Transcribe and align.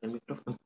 el 0.00 0.12
micrófono. 0.12 0.56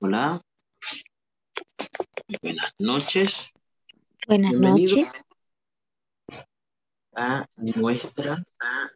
Hola. 0.00 0.40
Buenas 2.42 2.72
noches. 2.78 3.52
Buenas 4.26 4.54
noches. 4.54 5.12
A 7.14 7.44
nuestra 7.56 8.42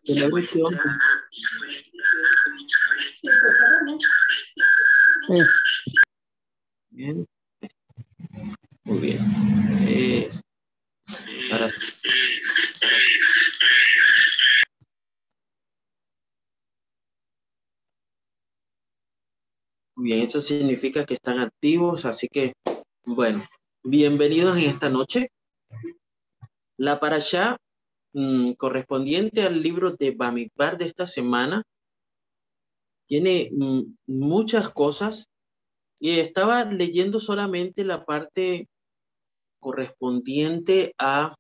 televisión. 0.05 0.79
Bien. 6.91 7.27
Muy 8.85 8.99
bien. 8.99 9.21
Es 9.87 10.41
para 11.51 11.69
Bien, 20.05 20.27
eso 20.27 20.39
significa 20.39 21.07
que 21.07 21.15
están 21.15 21.39
activos, 21.39 22.05
así 22.05 22.29
que, 22.29 22.53
bueno, 23.07 23.43
bienvenidos 23.83 24.59
en 24.59 24.65
esta 24.65 24.91
noche. 24.91 25.31
La 26.77 27.01
para 27.01 27.17
allá 27.17 27.57
mm, 28.13 28.53
correspondiente 28.53 29.45
al 29.45 29.63
libro 29.63 29.93
de 29.93 30.11
Bamidbar 30.11 30.77
de 30.77 30.85
esta 30.85 31.07
semana 31.07 31.63
tiene 33.09 33.49
mm, 33.51 33.97
muchas 34.09 34.69
cosas 34.69 35.31
y 35.99 36.19
estaba 36.19 36.65
leyendo 36.65 37.19
solamente 37.19 37.83
la 37.83 38.05
parte 38.05 38.69
correspondiente 39.59 40.95
a 40.99 41.35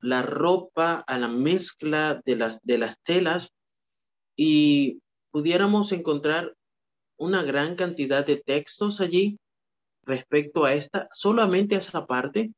la 0.00 0.22
ropa, 0.22 1.04
a 1.06 1.16
la 1.16 1.28
mezcla 1.28 2.20
de 2.24 2.34
las, 2.34 2.60
de 2.62 2.78
las 2.78 3.00
telas 3.04 3.52
y 4.34 4.98
pudiéramos 5.30 5.92
encontrar 5.92 6.55
una 7.16 7.42
gran 7.42 7.76
cantidad 7.76 8.26
de 8.26 8.36
textos 8.36 9.00
allí 9.00 9.38
respecto 10.02 10.64
a 10.64 10.74
esta, 10.74 11.08
solamente 11.12 11.74
a 11.74 11.78
esa 11.78 12.06
parte 12.06 12.52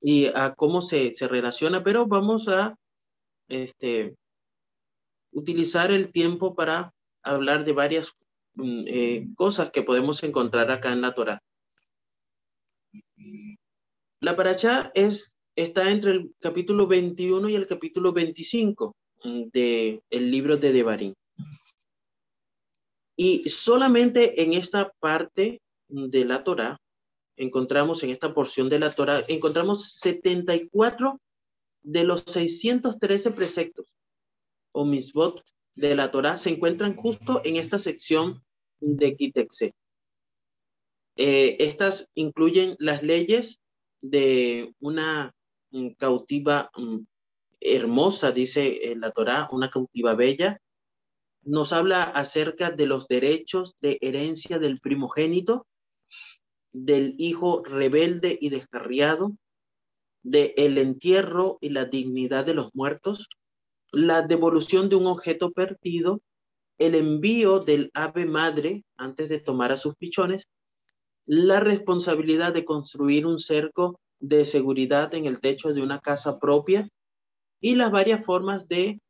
y 0.00 0.26
a 0.26 0.54
cómo 0.54 0.82
se, 0.82 1.14
se 1.14 1.28
relaciona, 1.28 1.84
pero 1.84 2.06
vamos 2.06 2.48
a 2.48 2.76
este, 3.48 4.16
utilizar 5.30 5.90
el 5.90 6.10
tiempo 6.10 6.54
para 6.54 6.92
hablar 7.22 7.64
de 7.64 7.72
varias 7.72 8.12
mm, 8.54 8.84
eh, 8.86 9.28
cosas 9.36 9.70
que 9.70 9.82
podemos 9.82 10.22
encontrar 10.22 10.70
acá 10.70 10.92
en 10.92 11.00
la 11.00 11.14
Torah. 11.14 11.40
La 14.20 14.36
paracha 14.36 14.90
es, 14.94 15.36
está 15.56 15.90
entre 15.90 16.12
el 16.12 16.34
capítulo 16.40 16.86
21 16.86 17.48
y 17.48 17.54
el 17.54 17.66
capítulo 17.66 18.12
25 18.12 18.96
mm, 19.24 19.42
del 19.52 20.02
el 20.10 20.30
libro 20.30 20.56
de 20.56 20.72
Devarim. 20.72 21.14
Y 23.16 23.48
solamente 23.48 24.42
en 24.42 24.54
esta 24.54 24.92
parte 25.00 25.60
de 25.88 26.24
la 26.24 26.44
Torah, 26.44 26.78
encontramos 27.36 28.02
en 28.02 28.10
esta 28.10 28.34
porción 28.34 28.68
de 28.68 28.78
la 28.78 28.94
Torah, 28.94 29.22
encontramos 29.28 29.92
74 29.92 31.20
de 31.82 32.04
los 32.04 32.22
613 32.26 33.30
preceptos 33.32 33.86
o 34.72 34.84
misbot 34.84 35.42
de 35.74 35.94
la 35.94 36.10
Torah 36.10 36.38
se 36.38 36.50
encuentran 36.50 36.96
justo 36.96 37.40
en 37.44 37.56
esta 37.56 37.78
sección 37.78 38.42
de 38.80 39.16
Kitexe. 39.16 39.74
Eh, 41.16 41.56
estas 41.60 42.08
incluyen 42.14 42.76
las 42.78 43.02
leyes 43.02 43.60
de 44.00 44.74
una 44.80 45.34
mm, 45.70 45.90
cautiva 45.98 46.70
mm, 46.76 46.98
hermosa, 47.60 48.32
dice 48.32 48.94
la 48.96 49.10
Torah, 49.12 49.48
una 49.52 49.70
cautiva 49.70 50.14
bella, 50.14 50.60
nos 51.44 51.72
habla 51.72 52.04
acerca 52.04 52.70
de 52.70 52.86
los 52.86 53.08
derechos 53.08 53.74
de 53.80 53.98
herencia 54.00 54.58
del 54.58 54.80
primogénito, 54.80 55.66
del 56.72 57.14
hijo 57.18 57.62
rebelde 57.64 58.38
y 58.40 58.48
descarriado, 58.48 59.36
de 60.22 60.54
el 60.56 60.78
entierro 60.78 61.58
y 61.60 61.70
la 61.70 61.84
dignidad 61.84 62.46
de 62.46 62.54
los 62.54 62.74
muertos, 62.74 63.28
la 63.90 64.22
devolución 64.22 64.88
de 64.88 64.96
un 64.96 65.06
objeto 65.06 65.50
perdido, 65.50 66.20
el 66.78 66.94
envío 66.94 67.60
del 67.60 67.90
ave 67.92 68.24
madre 68.24 68.84
antes 68.96 69.28
de 69.28 69.40
tomar 69.40 69.72
a 69.72 69.76
sus 69.76 69.96
pichones, 69.96 70.48
la 71.26 71.60
responsabilidad 71.60 72.52
de 72.52 72.64
construir 72.64 73.26
un 73.26 73.38
cerco 73.38 74.00
de 74.18 74.44
seguridad 74.44 75.14
en 75.14 75.26
el 75.26 75.40
techo 75.40 75.74
de 75.74 75.82
una 75.82 76.00
casa 76.00 76.38
propia 76.38 76.88
y 77.60 77.74
las 77.74 77.90
varias 77.90 78.24
formas 78.24 78.66
de 78.68 79.00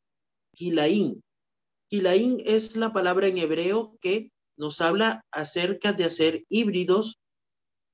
Gilaín, 1.93 2.37
Kilaín 2.37 2.43
es 2.47 2.75
la 2.75 2.91
palabra 2.91 3.27
en 3.27 3.37
hebreo 3.37 3.95
que 4.01 4.31
nos 4.57 4.81
habla 4.81 5.23
acerca 5.31 5.93
de 5.93 6.05
hacer 6.05 6.43
híbridos 6.49 7.19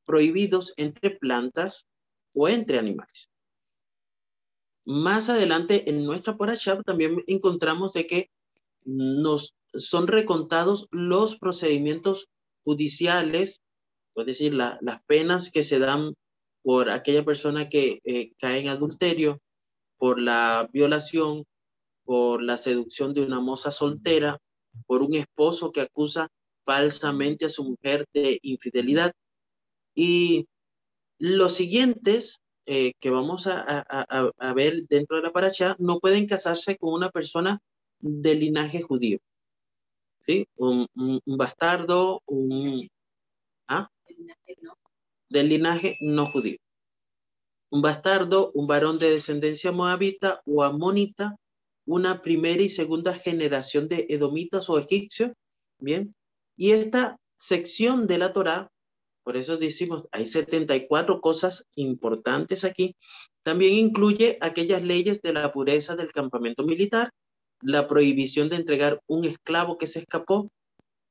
prohibidos 0.05 0.73
entre 0.77 1.11
plantas 1.11 1.85
o 2.33 2.47
entre 2.47 2.79
animales. 2.79 3.29
Más 4.85 5.29
adelante 5.29 5.89
en 5.89 6.05
nuestra 6.05 6.37
Porashab 6.37 6.81
también 6.85 7.21
encontramos 7.27 7.91
de 7.91 8.07
que 8.07 8.29
nos 8.85 9.57
son 9.73 10.07
recontados 10.07 10.87
los 10.91 11.37
procedimientos 11.37 12.29
judiciales, 12.63 13.61
es 14.15 14.25
decir, 14.25 14.53
las 14.53 15.03
penas 15.07 15.51
que 15.51 15.65
se 15.65 15.77
dan 15.77 16.13
por 16.63 16.89
aquella 16.89 17.25
persona 17.25 17.67
que 17.67 17.99
eh, 18.05 18.31
cae 18.39 18.59
en 18.61 18.69
adulterio, 18.69 19.41
por 19.97 20.21
la 20.21 20.69
violación, 20.71 21.43
por 22.09 22.41
la 22.41 22.57
seducción 22.57 23.13
de 23.13 23.21
una 23.21 23.39
moza 23.39 23.69
soltera, 23.69 24.39
por 24.87 25.03
un 25.03 25.13
esposo 25.13 25.71
que 25.71 25.81
acusa 25.81 26.27
falsamente 26.65 27.45
a 27.45 27.49
su 27.49 27.63
mujer 27.63 28.07
de 28.15 28.39
infidelidad. 28.41 29.13
Y 29.93 30.47
los 31.19 31.53
siguientes 31.53 32.41
eh, 32.65 32.93
que 32.99 33.11
vamos 33.11 33.45
a, 33.45 33.85
ver 34.55 34.87
dentro 34.87 35.17
de 35.17 35.21
la 35.21 35.31
paracha 35.31 35.75
no 35.77 35.99
pueden 35.99 36.25
casarse 36.25 36.77
con 36.77 36.93
una 36.93 37.11
persona 37.11 37.59
de 37.99 38.33
linaje 38.33 38.81
judío. 38.81 39.19
¿Sí? 40.19 40.47
Un, 40.55 40.87
bastardo, 41.27 42.23
un... 42.25 42.89
¿ah? 43.67 43.87
Del 45.29 45.49
linaje 45.49 45.95
no 46.01 46.25
judío. 46.25 46.57
Un 47.69 47.83
bastardo, 47.83 48.51
un 48.55 48.65
varón 48.65 48.97
de 48.97 49.11
descendencia 49.11 49.71
moabita 49.71 50.41
o 50.47 50.63
amonita 50.63 51.35
una 51.85 52.21
primera 52.21 52.61
y 52.61 52.69
segunda 52.69 53.13
generación 53.13 53.87
de 53.87 54.05
edomitas 54.09 54.69
o 54.69 54.77
egipcios, 54.77 55.31
¿bien? 55.79 56.13
Y 56.55 56.71
esta 56.71 57.17
sección 57.37 58.07
de 58.07 58.17
la 58.17 58.33
Torá, 58.33 58.69
por 59.23 59.37
eso 59.37 59.57
decimos, 59.57 60.07
hay 60.11 60.25
74 60.25 61.21
cosas 61.21 61.67
importantes 61.75 62.63
aquí, 62.63 62.95
también 63.43 63.73
incluye 63.73 64.37
aquellas 64.41 64.83
leyes 64.83 65.21
de 65.21 65.33
la 65.33 65.51
pureza 65.51 65.95
del 65.95 66.11
campamento 66.11 66.63
militar, 66.63 67.11
la 67.61 67.87
prohibición 67.87 68.49
de 68.49 68.57
entregar 68.57 69.01
un 69.07 69.25
esclavo 69.25 69.77
que 69.77 69.87
se 69.87 69.99
escapó, 69.99 70.51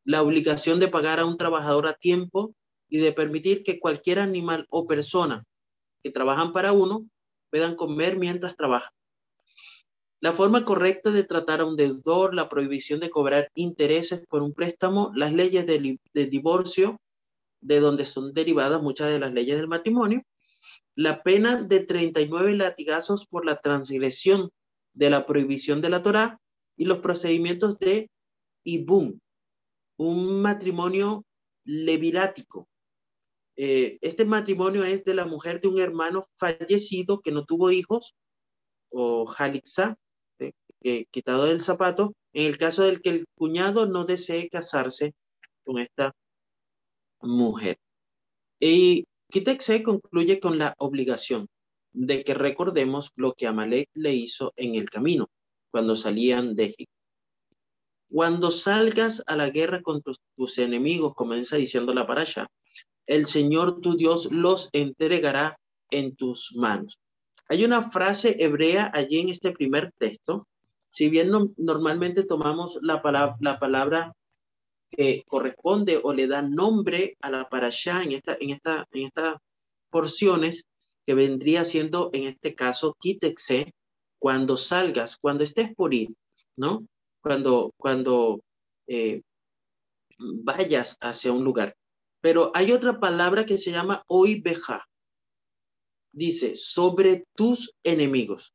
la 0.05 0.23
obligación 0.23 0.81
de 0.81 0.89
pagar 0.89 1.21
a 1.21 1.27
un 1.27 1.37
trabajador 1.37 1.87
a 1.87 1.95
tiempo 1.95 2.55
y 2.89 2.99
de 2.99 3.12
permitir 3.12 3.62
que 3.62 3.78
cualquier 3.78 4.19
animal 4.19 4.67
o 4.71 4.87
persona 4.87 5.45
que 6.03 6.11
trabajan 6.11 6.53
para 6.53 6.73
uno 6.73 7.07
puedan 7.51 7.77
comer 7.77 8.17
mientras 8.17 8.57
trabajan. 8.57 8.91
La 10.21 10.33
forma 10.33 10.65
correcta 10.65 11.12
de 11.12 11.23
tratar 11.23 11.61
a 11.61 11.65
un 11.65 11.77
deudor, 11.77 12.34
la 12.34 12.49
prohibición 12.49 12.99
de 12.99 13.11
cobrar 13.11 13.51
intereses 13.55 14.25
por 14.29 14.43
un 14.43 14.53
préstamo, 14.53 15.12
las 15.15 15.33
leyes 15.33 15.65
de, 15.65 16.27
divorcio, 16.27 17.01
de 17.61 17.79
donde 17.79 18.05
son 18.05 18.34
derivadas 18.34 18.83
muchas 18.83 19.11
de 19.11 19.21
las 19.21 19.33
leyes 19.33 19.57
del 19.57 19.69
matrimonio, 19.69 20.23
la 20.97 21.22
pena 21.22 21.63
de 21.63 21.84
39 21.84 22.57
latigazos 22.57 23.27
por 23.27 23.47
la 23.47 23.57
transgresión 23.57 24.51
de 24.92 25.10
la 25.10 25.25
prohibición 25.25 25.81
de 25.81 25.91
la 25.91 26.03
Torá 26.03 26.41
y 26.77 26.87
los 26.87 26.98
procedimientos 26.98 27.78
de 27.78 28.10
Ibum, 28.65 29.21
un 29.98 30.42
matrimonio 30.42 31.25
levirático. 31.65 32.69
Eh, 33.54 33.98
este 34.01 34.25
matrimonio 34.25 34.83
es 34.83 35.04
de 35.04 35.15
la 35.15 35.27
mujer 35.27 35.60
de 35.60 35.69
un 35.69 35.78
hermano 35.78 36.25
fallecido 36.34 37.21
que 37.21 37.31
no 37.31 37.45
tuvo 37.45 37.71
hijos, 37.71 38.16
o 38.91 39.27
Jalixa, 39.27 39.97
quitado 40.80 41.47
del 41.47 41.60
zapato, 41.60 42.15
en 42.33 42.47
el 42.47 42.59
caso 42.59 42.84
del 42.84 43.01
que 43.01 43.10
el 43.10 43.27
cuñado 43.34 43.86
no 43.86 44.04
desee 44.04 44.48
casarse 44.48 45.15
con 45.65 45.78
esta 45.78 46.13
mujer. 47.21 47.78
Y 48.60 49.07
Kitexe 49.30 49.83
concluye 49.83 50.41
con 50.41 50.59
la 50.59 50.75
obligación 50.78 51.48
de 51.92 52.25
que 52.25 52.34
recordemos 52.34 53.10
lo 53.16 53.33
que 53.33 53.47
Amalek 53.47 53.89
le 53.95 54.15
hizo 54.15 54.53
en 54.57 54.75
el 54.75 54.89
camino 54.89 55.28
cuando 55.71 55.97
salían 55.97 56.54
de 56.54 56.65
Egipto. 56.66 56.92
Cuando 58.10 58.51
salgas 58.51 59.22
a 59.27 59.36
la 59.36 59.51
guerra 59.51 59.83
contra 59.83 60.15
tus 60.34 60.59
enemigos, 60.59 61.15
comienza 61.15 61.57
diciendo 61.57 61.92
la 61.92 62.03
allá, 62.03 62.48
el 63.07 63.27
Señor 63.27 63.80
tu 63.80 63.97
Dios 63.97 64.30
los 64.33 64.71
entregará 64.72 65.57
en 65.91 66.16
tus 66.16 66.54
manos. 66.57 66.98
Hay 67.48 67.65
una 67.65 67.83
frase 67.83 68.36
hebrea 68.39 68.91
allí 68.95 69.21
en 69.21 69.30
este 69.30 69.53
primer 69.53 69.92
texto. 69.98 70.47
Si 70.91 71.09
bien 71.11 71.31
normalmente 71.57 72.25
tomamos 72.25 72.79
la 72.83 73.03
palabra, 73.03 73.37
la 73.41 73.59
palabra 73.59 74.13
que 74.91 75.25
corresponde 75.27 76.01
o 76.03 76.13
le 76.13 76.27
da 76.27 76.43
nombre 76.43 77.17
a 77.21 77.31
la 77.31 77.49
parashá 77.49 78.03
en 78.03 78.13
esta, 78.13 78.37
en 78.41 78.51
esta, 78.51 78.87
en 78.93 79.07
estas 79.07 79.37
porciones, 79.91 80.65
que 81.05 81.15
vendría 81.15 81.65
siendo 81.65 82.11
en 82.13 82.25
este 82.25 82.55
caso 82.55 82.95
quítexe, 83.01 83.73
cuando 84.19 84.57
salgas, 84.57 85.17
cuando 85.17 85.45
estés 85.45 85.75
por 85.75 85.95
ir, 85.95 86.11
¿no? 86.57 86.87
Cuando, 87.23 87.73
cuando 87.79 88.43
eh, 88.87 89.23
vayas 90.19 90.97
hacia 91.01 91.33
un 91.33 91.45
lugar. 91.45 91.77
Pero 92.21 92.51
hay 92.55 92.73
otra 92.73 92.99
palabra 92.99 93.47
que 93.47 93.59
se 93.59 93.71
llama 93.71 94.03
oibeja. 94.09 94.85
Dice, 96.13 96.57
sobre 96.57 97.25
tus 97.35 97.73
enemigos. 97.85 98.53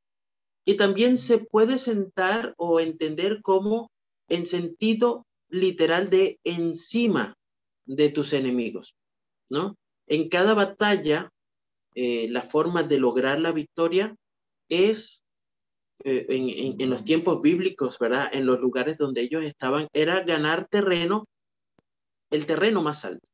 Y 0.66 0.76
también 0.78 1.18
se 1.18 1.40
puede 1.40 1.78
sentar 1.78 2.54
o 2.58 2.80
entender 2.80 3.42
como 3.42 3.92
en 4.30 4.46
sentido 4.46 5.26
literal 5.50 6.10
de 6.10 6.40
encima 6.44 7.36
de 7.86 8.10
tus 8.10 8.34
enemigos, 8.34 8.96
¿no? 9.50 9.76
En 10.08 10.30
cada 10.30 10.54
batalla, 10.54 11.30
eh, 11.96 12.28
la 12.30 12.42
forma 12.42 12.84
de 12.84 12.98
lograr 12.98 13.40
la 13.40 13.52
victoria 13.52 14.16
es, 14.70 15.22
eh, 16.04 16.26
en, 16.30 16.82
en, 16.82 16.90
los 16.90 17.04
tiempos 17.04 17.42
bíblicos, 17.42 18.00
¿verdad? 18.00 18.30
En 18.34 18.46
los 18.46 18.60
lugares 18.60 18.98
donde 18.98 19.22
ellos 19.22 19.44
estaban, 19.44 19.88
era 19.94 20.22
ganar 20.22 20.68
terreno, 20.68 21.26
el 22.32 22.46
terreno 22.46 22.82
más 22.82 23.06
alto, 23.06 23.28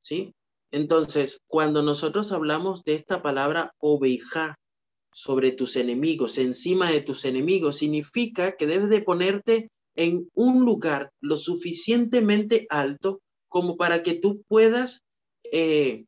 ¿sí? 0.00 0.32
Entonces, 0.70 1.40
cuando 1.48 1.82
nosotros 1.82 2.32
hablamos 2.32 2.84
de 2.84 2.94
esta 2.94 3.20
palabra 3.20 3.72
oveja 3.78 4.56
sobre 5.12 5.52
tus 5.52 5.76
enemigos, 5.76 6.38
encima 6.38 6.90
de 6.90 7.02
tus 7.02 7.24
enemigos, 7.24 7.78
significa 7.78 8.56
que 8.56 8.66
debes 8.66 8.88
de 8.88 9.02
ponerte 9.02 9.70
en 9.94 10.30
un 10.34 10.64
lugar 10.64 11.12
lo 11.20 11.36
suficientemente 11.36 12.66
alto 12.70 13.20
como 13.48 13.76
para 13.76 14.02
que 14.02 14.14
tú 14.14 14.42
puedas 14.48 15.04
eh, 15.50 16.06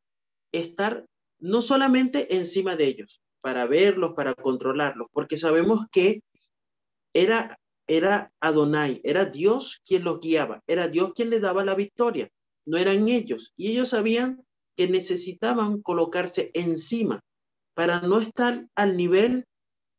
estar 0.52 1.04
no 1.38 1.60
solamente 1.60 2.36
encima 2.36 2.76
de 2.76 2.86
ellos, 2.86 3.20
para 3.42 3.66
verlos, 3.66 4.14
para 4.14 4.34
controlarlos, 4.34 5.08
porque 5.12 5.36
sabemos 5.36 5.86
que 5.92 6.22
era, 7.12 7.58
era 7.86 8.32
Adonai, 8.40 9.02
era 9.04 9.26
Dios 9.26 9.82
quien 9.86 10.04
los 10.04 10.20
guiaba, 10.20 10.62
era 10.66 10.88
Dios 10.88 11.12
quien 11.14 11.28
les 11.28 11.42
daba 11.42 11.64
la 11.64 11.74
victoria, 11.74 12.30
no 12.64 12.78
eran 12.78 13.08
ellos. 13.08 13.52
Y 13.56 13.72
ellos 13.72 13.90
sabían 13.90 14.42
que 14.74 14.88
necesitaban 14.88 15.82
colocarse 15.82 16.50
encima 16.54 17.22
para 17.74 18.00
no 18.00 18.20
estar 18.20 18.68
al 18.74 18.96
nivel 18.96 19.46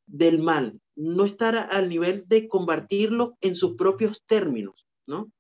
del 0.08 0.40
mal, 0.40 0.80
no 0.96 1.26
estar 1.26 1.56
al 1.56 1.90
nivel 1.90 2.28
de 2.28 2.48
combatirlo 2.48 3.38
en 3.42 3.56
sus 3.56 3.76
propios 3.76 4.24
términos, 4.26 4.86
¿no? 5.06 5.32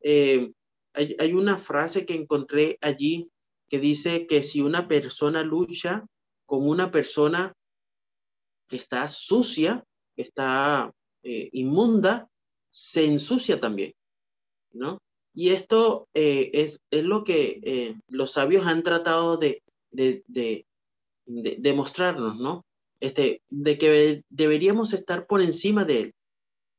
Eh, 0.00 0.52
hay, 0.94 1.34
una 1.34 1.58
frase 1.58 2.06
que 2.06 2.14
encontré 2.14 2.78
allí 2.80 3.30
que 3.68 3.78
dice 3.78 4.26
que 4.26 4.42
si 4.42 4.62
una 4.62 4.88
persona 4.88 5.42
lucha 5.42 6.06
con 6.46 6.66
una 6.66 6.90
persona 6.90 7.52
que 8.68 8.76
está 8.76 9.06
sucia, 9.08 9.84
que 10.14 10.22
está 10.22 10.90
eh, 11.22 11.50
inmunda, 11.52 12.28
se 12.70 13.04
ensucia 13.04 13.60
también, 13.60 13.92
¿no? 14.72 14.98
Y 15.34 15.50
esto 15.50 16.08
eh, 16.14 16.50
es, 16.54 16.80
lo 16.90 17.24
que 17.24 17.94
los 18.08 18.32
sabios 18.32 18.66
han 18.66 18.82
tratado 18.82 19.36
de, 19.36 19.62
de, 21.26 21.72
mostrarnos, 21.74 22.38
¿no? 22.38 22.64
este, 23.00 23.42
de 23.48 23.78
que 23.78 24.24
deberíamos 24.28 24.92
estar 24.92 25.26
por 25.26 25.42
encima 25.42 25.84
de 25.84 26.00
él. 26.00 26.14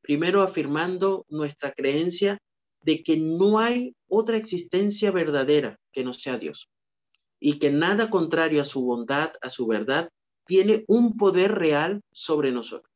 Primero 0.01 0.41
afirmando 0.41 1.25
nuestra 1.29 1.73
creencia 1.73 2.37
de 2.81 3.03
que 3.03 3.17
no 3.17 3.59
hay 3.59 3.95
otra 4.07 4.37
existencia 4.37 5.11
verdadera 5.11 5.77
que 5.91 6.03
no 6.03 6.13
sea 6.13 6.37
Dios 6.37 6.69
y 7.39 7.59
que 7.59 7.69
nada 7.69 8.09
contrario 8.09 8.61
a 8.61 8.65
su 8.65 8.83
bondad, 8.83 9.31
a 9.41 9.49
su 9.49 9.67
verdad, 9.67 10.09
tiene 10.45 10.85
un 10.87 11.17
poder 11.17 11.53
real 11.53 12.01
sobre 12.11 12.51
nosotros. 12.51 12.91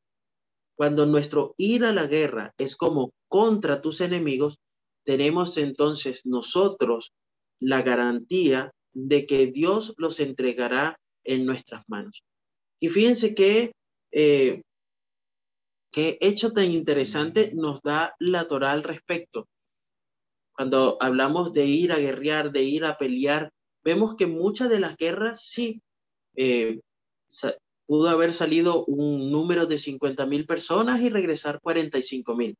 Cuando 0.75 1.05
nuestro 1.05 1.53
ir 1.57 1.85
a 1.85 1.93
la 1.93 2.07
guerra 2.07 2.53
es 2.57 2.75
como 2.75 3.13
contra 3.27 3.81
tus 3.81 4.01
enemigos, 4.01 4.57
tenemos 5.03 5.57
entonces 5.57 6.25
nosotros 6.25 7.13
la 7.59 7.81
garantía 7.81 8.71
de 8.93 9.25
que 9.25 9.47
Dios 9.47 9.93
los 9.97 10.19
entregará 10.19 10.97
en 11.23 11.45
nuestras 11.45 11.83
manos. 11.87 12.23
Y 12.79 12.89
fíjense 12.89 13.35
que, 13.35 13.71
eh, 14.11 14.61
qué 15.91 16.17
hecho 16.21 16.51
tan 16.51 16.71
interesante 16.71 17.51
nos 17.53 17.81
da 17.81 18.15
la 18.19 18.47
Torah 18.47 18.71
al 18.71 18.83
respecto. 18.83 19.47
Cuando 20.55 20.97
hablamos 20.99 21.53
de 21.53 21.65
ir 21.65 21.91
a 21.91 21.99
guerrear, 21.99 22.51
de 22.51 22.63
ir 22.63 22.85
a 22.85 22.97
pelear, 22.97 23.51
vemos 23.83 24.15
que 24.15 24.27
muchas 24.27 24.69
de 24.69 24.79
las 24.79 24.95
guerras 24.97 25.43
sí 25.43 25.81
eh, 26.35 26.79
pudo 27.85 28.09
haber 28.09 28.33
salido 28.33 28.85
un 28.85 29.31
número 29.31 29.65
de 29.65 29.77
50 29.77 30.25
mil 30.25 30.45
personas 30.45 31.01
y 31.01 31.09
regresar 31.09 31.59
45 31.61 32.35
mil. 32.35 32.55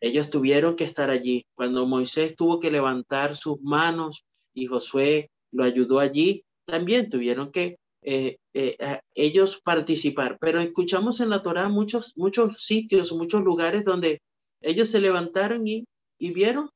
Ellos 0.00 0.30
tuvieron 0.30 0.76
que 0.76 0.84
estar 0.84 1.10
allí. 1.10 1.44
Cuando 1.54 1.86
Moisés 1.86 2.36
tuvo 2.36 2.58
que 2.58 2.70
levantar 2.70 3.36
sus 3.36 3.60
manos 3.60 4.24
y 4.54 4.66
Josué 4.66 5.30
lo 5.52 5.64
ayudó 5.64 5.98
allí, 5.98 6.44
también 6.66 7.10
tuvieron 7.10 7.50
que 7.50 7.78
eh, 8.02 8.38
eh, 8.54 8.76
ellos 9.14 9.60
participar. 9.62 10.38
Pero 10.40 10.60
escuchamos 10.60 11.20
en 11.20 11.30
la 11.30 11.42
Torah 11.42 11.68
muchos, 11.68 12.16
muchos 12.16 12.64
sitios, 12.64 13.12
muchos 13.12 13.42
lugares 13.42 13.84
donde 13.84 14.22
ellos 14.60 14.88
se 14.88 15.00
levantaron 15.00 15.66
y, 15.66 15.86
y 16.18 16.32
vieron, 16.32 16.70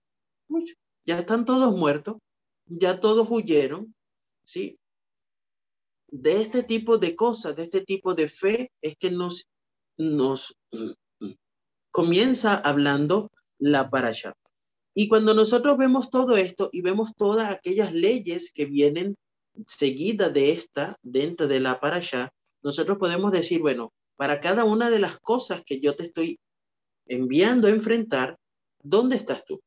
ya 1.06 1.18
están 1.18 1.44
todos 1.44 1.76
muertos, 1.76 2.16
ya 2.66 3.00
todos 3.00 3.28
huyeron, 3.30 3.94
¿sí? 4.42 4.78
De 6.08 6.40
este 6.40 6.62
tipo 6.62 6.98
de 6.98 7.16
cosas, 7.16 7.56
de 7.56 7.64
este 7.64 7.82
tipo 7.82 8.14
de 8.14 8.28
fe, 8.28 8.70
es 8.80 8.96
que 8.96 9.10
nos, 9.10 9.48
nos 9.98 10.56
comienza 11.90 12.54
hablando 12.56 13.30
la 13.58 13.90
parasha. 13.90 14.34
Y 14.94 15.08
cuando 15.08 15.34
nosotros 15.34 15.76
vemos 15.76 16.10
todo 16.10 16.36
esto 16.36 16.70
y 16.72 16.82
vemos 16.82 17.14
todas 17.16 17.52
aquellas 17.52 17.92
leyes 17.92 18.52
que 18.52 18.64
vienen 18.64 19.16
seguida 19.66 20.28
de 20.28 20.52
esta, 20.52 20.98
dentro 21.02 21.46
de 21.48 21.60
la 21.60 21.80
parasha, 21.80 22.32
nosotros 22.62 22.98
podemos 22.98 23.32
decir, 23.32 23.60
bueno, 23.60 23.92
para 24.16 24.40
cada 24.40 24.64
una 24.64 24.90
de 24.90 24.98
las 24.98 25.18
cosas 25.18 25.62
que 25.64 25.80
yo 25.80 25.96
te 25.96 26.04
estoy 26.04 26.40
enviando 27.06 27.68
a 27.68 27.70
enfrentar, 27.70 28.38
¿dónde 28.82 29.16
estás 29.16 29.44
tú? 29.44 29.60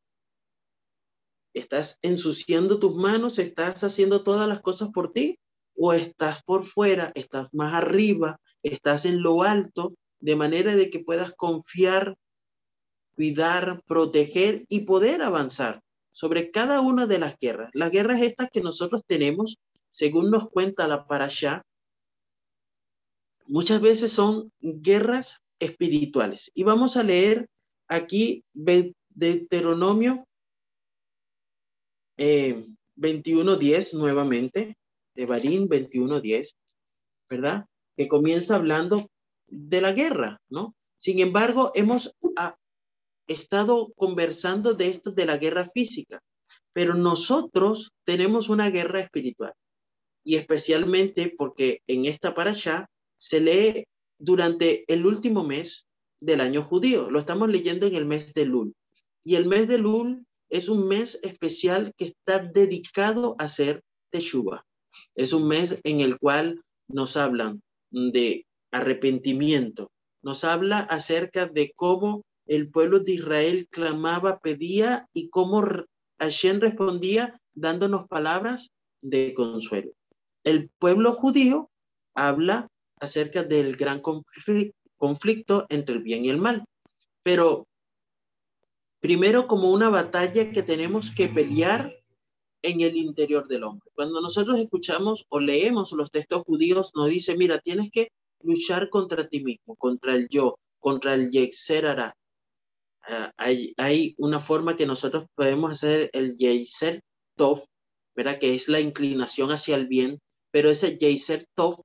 ¿Estás 1.54 1.98
ensuciando 2.02 2.80
tus 2.80 2.96
manos? 2.96 3.40
¿Estás 3.40 3.84
haciendo 3.84 4.24
todas 4.24 4.48
las 4.48 4.62
cosas 4.62 4.90
por 4.90 5.12
ti? 5.12 5.40
¿O 5.76 5.94
estás 5.94 6.44
por 6.44 6.64
fuera? 6.64 7.12
¿Estás 7.16 7.54
más 7.54 7.74
arriba? 7.74 8.40
¿Estás 8.64 9.06
en 9.06 9.22
lo 9.22 9.44
alto? 9.44 9.94
De 10.20 10.36
manera 10.36 10.76
de 10.76 10.90
que 10.90 11.00
puedas 11.00 11.34
confiar, 11.34 12.16
cuidar, 13.16 13.82
proteger 13.88 14.66
y 14.70 14.82
poder 14.82 15.22
avanzar 15.22 15.82
sobre 16.12 16.52
cada 16.52 16.82
una 16.82 17.06
de 17.06 17.20
las 17.20 17.38
guerras. 17.38 17.70
Las 17.74 17.92
guerras 17.92 18.22
estas 18.22 18.50
que 18.52 18.62
nosotros 18.62 19.04
tenemos 19.06 19.58
según 19.98 20.30
nos 20.30 20.48
cuenta 20.52 20.88
la 20.88 21.08
parasha, 21.08 21.66
muchas 23.48 23.82
veces 23.82 24.12
son 24.12 24.52
guerras 24.62 25.42
espirituales. 25.58 26.52
Y 26.54 26.62
vamos 26.62 26.98
a 26.98 27.04
leer 27.04 27.48
aquí 27.88 28.44
Deuteronomio 28.54 30.28
eh, 32.16 32.64
21.10 32.96 33.94
nuevamente, 33.94 34.78
de 35.16 35.26
Barín 35.26 35.68
21.10, 35.68 36.54
¿verdad? 37.28 37.66
Que 37.96 38.08
comienza 38.08 38.54
hablando 38.54 39.10
de 39.48 39.82
la 39.82 39.94
guerra, 39.94 40.40
¿no? 40.48 40.76
Sin 41.00 41.18
embargo, 41.18 41.72
hemos 41.74 42.16
ah, 42.36 42.56
estado 43.26 43.92
conversando 43.96 44.76
de 44.76 44.90
esto 44.90 45.10
de 45.10 45.26
la 45.26 45.38
guerra 45.38 45.68
física, 45.74 46.22
pero 46.72 46.94
nosotros 46.94 47.94
tenemos 48.06 48.50
una 48.50 48.70
guerra 48.70 49.00
espiritual 49.00 49.54
y 50.28 50.36
especialmente 50.36 51.34
porque 51.38 51.82
en 51.88 52.04
esta 52.04 52.36
parasha 52.36 52.90
se 53.16 53.40
lee 53.40 53.86
durante 54.20 54.84
el 54.94 55.06
último 55.06 55.46
mes 55.46 55.88
del 56.20 56.42
año 56.42 56.64
judío. 56.64 57.10
Lo 57.10 57.20
estamos 57.20 57.48
leyendo 57.48 57.88
en 57.88 57.96
el 57.96 58.06
mes 58.06 58.34
de 58.34 58.44
Lul. 58.44 58.76
Y 59.24 59.36
el 59.36 59.46
mes 59.46 59.70
de 59.70 59.78
Lul 59.78 60.26
es 60.50 60.68
un 60.68 60.86
mes 60.90 61.18
especial 61.24 61.94
que 61.96 62.04
está 62.04 62.40
dedicado 62.40 63.38
a 63.40 63.46
hacer 63.46 63.82
Teshuvah. 64.12 64.66
Es 65.16 65.32
un 65.32 65.48
mes 65.48 65.80
en 65.86 66.02
el 66.02 66.20
cual 66.20 66.62
nos 66.90 67.16
hablan 67.16 67.62
de 67.90 68.46
arrepentimiento. 68.72 69.92
Nos 70.22 70.44
habla 70.44 70.80
acerca 70.80 71.46
de 71.46 71.72
cómo 71.74 72.26
el 72.48 72.70
pueblo 72.70 73.00
de 73.00 73.14
Israel 73.14 73.70
clamaba, 73.70 74.40
pedía 74.40 75.08
y 75.14 75.30
cómo 75.30 75.64
Hashem 76.20 76.60
respondía 76.60 77.40
dándonos 77.54 78.10
palabras 78.10 78.72
de 79.02 79.34
consuelo 79.34 79.94
el 80.48 80.70
pueblo 80.80 81.12
judío 81.12 81.70
habla 82.16 82.70
acerca 83.00 83.44
del 83.44 83.76
gran 83.76 84.02
conflicto 84.02 85.66
entre 85.70 85.96
el 85.96 86.02
bien 86.02 86.26
y 86.26 86.30
el 86.30 86.38
mal. 86.38 86.64
Pero 87.22 87.68
primero 89.02 89.48
como 89.48 89.72
una 89.72 89.90
batalla 89.90 90.52
que 90.52 90.64
tenemos 90.64 91.14
que 91.14 91.28
pelear 91.28 91.94
en 92.62 92.82
el 92.82 92.96
interior 92.96 93.48
del 93.48 93.64
hombre. 93.64 93.90
Cuando 93.94 94.22
nosotros 94.22 94.58
escuchamos 94.58 95.26
o 95.30 95.40
leemos 95.40 95.92
los 95.92 96.12
textos 96.12 96.44
judíos, 96.44 96.92
nos 96.96 97.10
dice, 97.10 97.36
mira, 97.36 97.60
tienes 97.60 97.92
que 97.92 98.10
luchar 98.42 98.90
contra 98.90 99.28
ti 99.28 99.44
mismo, 99.44 99.76
contra 99.76 100.16
el 100.16 100.28
yo, 100.30 100.58
contra 100.80 101.14
el 101.14 101.30
Yexer 101.30 102.14
Uh, 103.10 103.32
hay, 103.38 103.74
hay, 103.78 104.16
una 104.18 104.42
forma 104.42 104.76
que 104.76 104.86
nosotros 104.86 105.28
podemos 105.34 105.72
hacer 105.72 106.10
el 106.12 106.36
Yexer 106.36 107.00
Tov, 107.38 107.64
¿verdad? 108.14 108.38
Que 108.38 108.54
es 108.54 108.68
la 108.68 108.82
inclinación 108.82 109.50
hacia 109.50 109.78
el 109.78 109.88
bien, 109.88 110.20
pero 110.58 110.72
ese 110.72 110.98
Yexer 110.98 111.46
Tov 111.54 111.84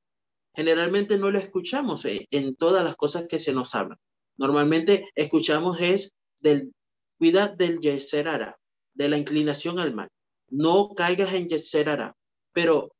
generalmente 0.57 1.19
no 1.19 1.31
lo 1.31 1.39
escuchamos 1.39 2.07
eh, 2.07 2.27
en 2.31 2.57
todas 2.57 2.83
las 2.83 2.97
cosas 2.97 3.27
que 3.29 3.39
se 3.39 3.53
nos 3.53 3.75
hablan. 3.75 3.99
Normalmente 4.39 5.11
escuchamos 5.15 5.79
es 5.79 6.15
del, 6.41 6.73
cuida 7.19 7.49
del 7.49 7.81
Yexer 7.81 8.57
de 8.95 9.09
la 9.11 9.19
inclinación 9.19 9.79
al 9.79 9.93
mal 9.93 10.09
no 10.49 10.95
caigas 10.95 11.35
en 11.35 11.49
Yetzerara, 11.49 12.17
pero 12.55 12.95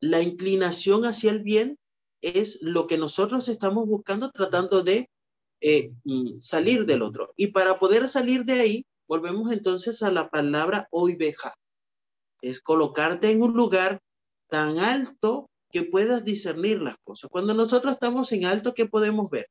la 0.00 0.22
inclinación 0.22 1.04
hacia 1.04 1.32
el 1.32 1.42
bien 1.42 1.78
es 2.22 2.58
lo 2.62 2.86
que 2.86 2.96
nosotros 2.96 3.46
estamos 3.48 3.86
buscando 3.86 4.30
tratando 4.30 4.82
de 4.82 5.10
eh, 5.60 5.92
mm, 6.04 6.40
salir 6.40 6.86
del 6.86 7.02
otro. 7.02 7.34
Y 7.36 7.48
para 7.48 7.78
poder 7.78 8.08
salir 8.08 8.46
de 8.46 8.60
ahí, 8.60 8.86
volvemos 9.06 9.52
entonces 9.52 10.02
a 10.02 10.10
la 10.10 10.30
palabra 10.30 10.88
oiveja. 10.90 11.54
Es 12.40 12.62
colocarte 12.62 13.30
en 13.30 13.42
un 13.42 13.52
lugar 13.52 14.00
tan 14.50 14.78
alto 14.78 15.48
que 15.70 15.84
puedas 15.84 16.24
discernir 16.24 16.82
las 16.82 16.96
cosas. 17.04 17.30
Cuando 17.30 17.54
nosotros 17.54 17.92
estamos 17.92 18.32
en 18.32 18.44
alto, 18.44 18.74
¿qué 18.74 18.86
podemos 18.86 19.30
ver? 19.30 19.48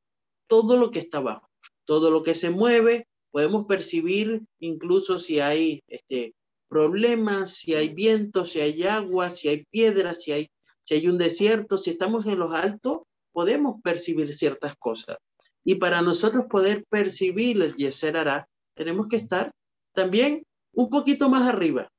Todo 0.47 0.77
lo 0.77 0.91
que 0.91 0.99
está 0.99 1.19
abajo, 1.19 1.49
todo 1.85 2.11
lo 2.11 2.23
que 2.23 2.35
se 2.35 2.49
mueve, 2.49 3.07
podemos 3.31 3.65
percibir 3.65 4.43
incluso 4.59 5.19
si 5.19 5.39
hay 5.39 5.81
este, 5.87 6.33
problemas, 6.67 7.55
si 7.55 7.73
hay 7.75 7.89
viento, 7.89 8.45
si 8.45 8.59
hay 8.59 8.83
agua, 8.83 9.31
si 9.31 9.47
hay 9.47 9.65
piedras, 9.65 10.23
si 10.23 10.31
hay, 10.31 10.49
si 10.83 10.95
hay 10.95 11.07
un 11.07 11.17
desierto, 11.17 11.77
si 11.77 11.91
estamos 11.91 12.25
en 12.25 12.39
los 12.39 12.51
altos, 12.51 13.01
podemos 13.31 13.81
percibir 13.81 14.35
ciertas 14.35 14.75
cosas. 14.77 15.17
Y 15.63 15.75
para 15.75 16.01
nosotros 16.01 16.45
poder 16.49 16.85
percibir 16.89 17.61
el 17.61 17.75
Yeser 17.75 18.17
hará, 18.17 18.47
tenemos 18.75 19.07
que 19.07 19.17
estar 19.17 19.51
también 19.93 20.45
un 20.73 20.89
poquito 20.89 21.29
más 21.29 21.47
arriba, 21.47 21.89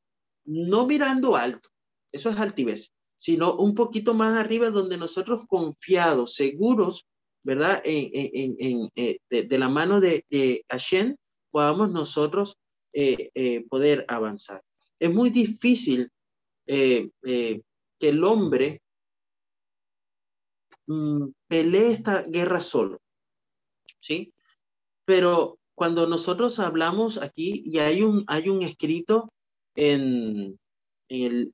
no 0.45 0.87
mirando 0.87 1.37
alto, 1.37 1.69
eso 2.13 2.31
es 2.31 2.39
altivez, 2.39 2.93
sino 3.17 3.55
un 3.55 3.75
poquito 3.75 4.15
más 4.15 4.37
arriba 4.39 4.71
donde 4.71 4.97
nosotros 4.97 5.45
confiados, 5.47 6.35
seguros, 6.35 7.07
¿verdad? 7.43 7.83
En, 7.85 8.57
en, 8.59 8.91
eh, 8.97 9.19
de, 9.29 9.59
la 9.59 9.69
mano 9.69 10.01
de, 10.01 10.25
de 10.31 10.65
Hashem, 10.69 11.17
podamos 11.51 11.91
nosotros 11.91 12.57
eh, 12.93 13.31
eh, 13.35 13.67
poder 13.69 14.05
avanzar. 14.09 14.63
Es 14.99 15.13
muy 15.13 15.31
difícil 15.31 16.11
que 16.67 17.11
el 18.01 18.25
hombre 18.25 18.81
mm, 20.87 21.27
pelee 21.49 21.93
esta 21.93 22.23
guerra 22.23 22.61
solo, 22.61 23.01
¿sí? 24.01 24.33
Pero 25.05 25.59
cuando 25.75 26.07
nosotros 26.07 26.61
hablamos 26.61 27.19
aquí, 27.19 27.63
y 27.65 27.79
hay 27.79 28.03
un, 28.03 28.25
hay 28.29 28.49
un 28.49 28.63
escrito 28.63 29.33
en, 29.75 30.59
en, 31.11 31.51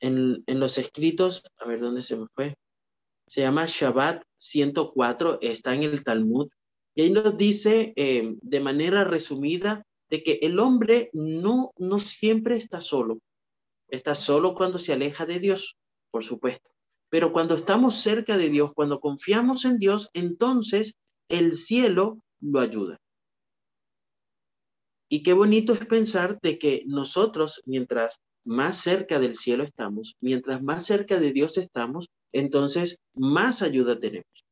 en, 0.00 0.60
los 0.60 0.78
escritos, 0.78 1.42
a 1.58 1.66
ver 1.66 1.80
dónde 1.80 2.02
se 2.02 2.16
me 2.16 2.26
fue, 2.34 2.54
se 3.26 3.40
llama 3.40 3.66
Shabbat 3.66 4.24
104, 4.36 5.38
está 5.40 5.74
en 5.74 5.84
el 5.84 6.04
Talmud, 6.04 6.48
y 6.94 7.02
ahí 7.02 7.10
nos 7.10 7.36
dice 7.36 7.92
eh, 7.96 8.34
de 8.42 8.60
manera 8.60 9.04
resumida 9.04 9.86
de 10.10 10.22
que 10.22 10.40
el 10.42 10.58
hombre 10.58 11.08
no, 11.14 11.72
no 11.78 11.98
siempre 11.98 12.56
está 12.56 12.82
solo. 12.82 13.18
Está 13.88 14.14
solo 14.14 14.54
cuando 14.54 14.78
se 14.78 14.92
aleja 14.92 15.24
de 15.24 15.38
Dios, 15.38 15.76
por 16.10 16.22
supuesto. 16.22 16.70
Pero 17.08 17.32
cuando 17.32 17.54
estamos 17.54 18.02
cerca 18.02 18.36
de 18.36 18.50
Dios, 18.50 18.72
cuando 18.74 19.00
confiamos 19.00 19.64
en 19.64 19.78
Dios, 19.78 20.10
entonces 20.12 20.96
el 21.28 21.54
cielo 21.54 22.22
lo 22.40 22.60
ayuda. 22.60 23.01
Y 25.12 25.22
qué 25.22 25.34
bonito 25.34 25.74
es 25.74 25.84
pensar 25.84 26.40
de 26.40 26.58
que 26.58 26.84
nosotros, 26.86 27.60
mientras 27.66 28.22
más 28.46 28.78
cerca 28.78 29.20
del 29.20 29.36
cielo 29.36 29.62
estamos, 29.62 30.16
mientras 30.22 30.62
más 30.62 30.86
cerca 30.86 31.20
de 31.20 31.34
Dios 31.34 31.58
estamos, 31.58 32.08
entonces 32.32 32.98
más 33.12 33.60
ayuda 33.60 34.00
tenemos. 34.00 34.46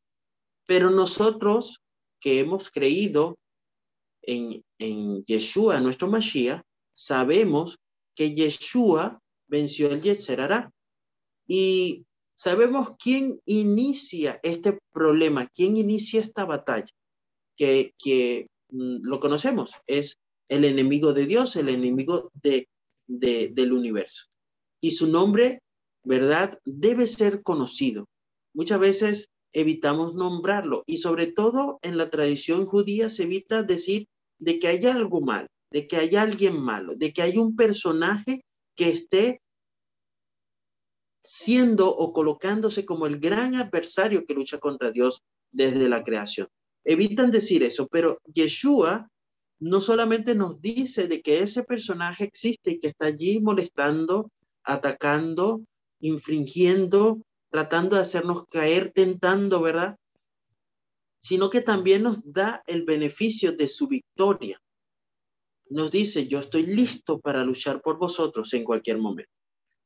Pero 0.67 0.91
nosotros 0.91 1.81
que 2.21 2.41
hemos 2.41 2.71
creído 2.71 3.39
en, 4.21 4.63
en 4.79 5.25
Yeshua, 5.25 5.81
nuestro 5.81 6.09
Mashiach, 6.09 6.61
sabemos 6.93 7.79
que 8.15 8.35
Yeshua 8.35 9.19
venció 9.49 9.91
el 9.91 10.03
Yetzerará. 10.03 10.71
Y 11.47 12.05
sabemos 12.35 12.97
quién 13.03 13.41
inicia 13.47 14.39
este 14.43 14.79
problema, 14.93 15.47
quién 15.47 15.79
inicia 15.79 16.21
esta 16.21 16.45
batalla, 16.45 16.93
que, 17.57 17.95
que 17.97 18.49
mm, 18.69 18.99
lo 19.05 19.21
conocemos, 19.21 19.73
es 19.87 20.19
el 20.51 20.65
enemigo 20.65 21.15
de 21.15 21.27
Dios, 21.27 21.57
el 21.57 21.69
enemigo 21.69 22.31
de, 22.43 22.69
de, 23.07 23.51
del 23.55 23.73
universo. 23.73 24.25
Y 24.83 24.91
su 24.91 25.07
nombre, 25.07 25.63
¿verdad? 26.05 26.59
Debe 26.65 27.07
ser 27.07 27.43
conocido. 27.43 28.09
Muchas 28.53 28.81
veces 28.81 29.31
evitamos 29.53 30.15
nombrarlo 30.15 30.83
y 30.87 30.99
sobre 30.99 31.29
todo 31.29 31.79
en 31.83 31.97
la 31.97 32.11
tradición 32.11 32.67
judía 32.67 33.09
se 33.11 33.25
evita 33.25 33.63
decir 33.63 34.07
de 34.39 34.59
que 34.59 34.69
hay 34.69 34.87
algo 34.87 35.21
mal, 35.21 35.47
de 35.71 35.87
que 35.87 35.97
hay 35.97 36.17
alguien 36.17 36.61
malo, 36.61 36.97
de 36.97 37.13
que 37.13 37.23
hay 37.23 37.39
un 37.39 37.55
personaje 37.55 38.43
que 38.75 38.91
esté 38.91 39.41
siendo 41.23 41.95
o 41.95 42.13
colocándose 42.13 42.85
como 42.85 43.07
el 43.07 43.21
gran 43.21 43.55
adversario 43.55 44.25
que 44.25 44.35
lucha 44.35 44.59
contra 44.59 44.91
Dios 44.91 45.23
desde 45.53 45.89
la 45.89 46.03
creación. 46.03 46.49
Evitan 46.85 47.31
decir 47.31 47.63
eso, 47.63 47.87
pero 47.87 48.19
Yeshua 48.25 49.09
no 49.61 49.81
solamente 49.81 50.35
nos 50.35 50.61
dice 50.61 51.07
de 51.07 51.23
que 51.23 51.41
ese 51.41 51.63
personaje 51.63 52.25
existe 52.25 52.73
y 52.73 52.81
que 52.81 52.89
está 52.89 53.07
allí 53.07 53.41
molestando, 53.41 54.31
atacando, 54.65 55.63
infringiendo 56.01 57.21
tratando 57.51 57.97
de 57.97 58.03
hacernos 58.03 58.47
caer, 58.47 58.93
tentando, 58.93 59.61
¿verdad? 59.61 59.99
Sino 61.19 61.51
que 61.51 61.61
también 61.61 62.05
nos 62.05 62.33
da 62.33 62.63
el 62.67 62.85
beneficio 62.85 63.53
de 63.53 63.69
su 63.69 63.89
victoria. 63.89 64.63
Nos 65.69 65.91
dice, 65.91 66.27
yo 66.27 66.39
estoy 66.39 66.65
listo 66.65 67.21
para 67.21 67.45
luchar 67.45 67.83
por 67.83 67.99
vosotros 67.99 68.53
en 68.55 68.65
cualquier 68.65 68.99
momento. 68.99 69.31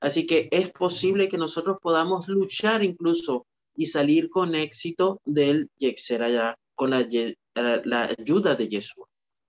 Así 0.01 0.27
que 0.27 0.49
es 0.53 0.71
posible 0.71 1.29
que 1.29 1.39
nosotros 1.39 1.79
podamos 1.81 2.29
luchar 2.29 2.85
incluso 2.85 3.47
y 3.75 3.87
salir 3.87 4.29
con 4.29 4.55
éxito 4.55 5.21
del 5.25 5.71
Yexer 5.79 6.23
allá, 6.23 6.57
con 6.75 6.91
la, 6.91 7.09
la 7.55 8.05
ayuda 8.19 8.55
de 8.55 8.69
Jesús. 8.69 9.05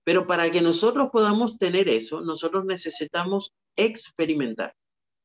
Pero 0.06 0.28
para 0.28 0.48
que 0.52 0.60
nosotros 0.60 1.08
podamos 1.10 1.58
tener 1.58 1.88
eso, 1.88 2.20
nosotros 2.20 2.64
necesitamos 2.64 3.52
experimentar 3.74 4.72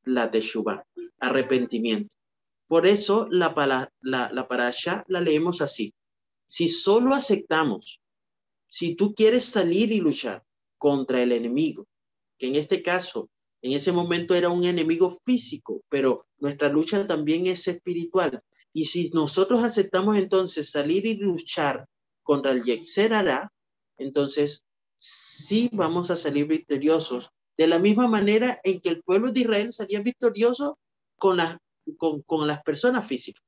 la 0.02 0.28
Teshuvah, 0.28 0.84
arrepentimiento. 1.20 2.12
Por 2.66 2.88
eso 2.88 3.28
la, 3.30 3.54
para, 3.54 3.92
la, 4.00 4.28
la 4.32 4.48
parasha 4.48 5.04
la 5.06 5.20
leemos 5.20 5.62
así. 5.62 5.94
Si 6.46 6.68
solo 6.68 7.14
aceptamos, 7.14 8.00
si 8.66 8.96
tú 8.96 9.14
quieres 9.14 9.44
salir 9.44 9.92
y 9.92 10.00
luchar 10.00 10.42
contra 10.78 11.22
el 11.22 11.30
enemigo, 11.30 11.86
que 12.36 12.48
en 12.48 12.56
este 12.56 12.82
caso, 12.82 13.30
en 13.62 13.74
ese 13.74 13.92
momento 13.92 14.34
era 14.34 14.48
un 14.48 14.64
enemigo 14.64 15.16
físico, 15.24 15.84
pero 15.88 16.26
nuestra 16.38 16.68
lucha 16.68 17.06
también 17.06 17.46
es 17.46 17.68
espiritual. 17.68 18.42
Y 18.72 18.86
si 18.86 19.10
nosotros 19.10 19.62
aceptamos 19.62 20.16
entonces 20.16 20.72
salir 20.72 21.06
y 21.06 21.14
luchar 21.14 21.86
contra 22.24 22.50
el 22.50 22.64
Yexer 22.64 23.12
entonces 23.96 24.66
sí 25.04 25.68
vamos 25.72 26.12
a 26.12 26.16
salir 26.16 26.46
victoriosos. 26.46 27.30
De 27.56 27.66
la 27.66 27.80
misma 27.80 28.06
manera 28.06 28.60
en 28.62 28.80
que 28.80 28.88
el 28.88 29.02
pueblo 29.02 29.32
de 29.32 29.40
Israel 29.40 29.72
salía 29.72 30.00
victorioso 30.00 30.78
con 31.16 31.38
las 31.38 31.58
con, 31.96 32.46
las 32.46 32.62
personas 32.62 33.06
físicas. 33.06 33.42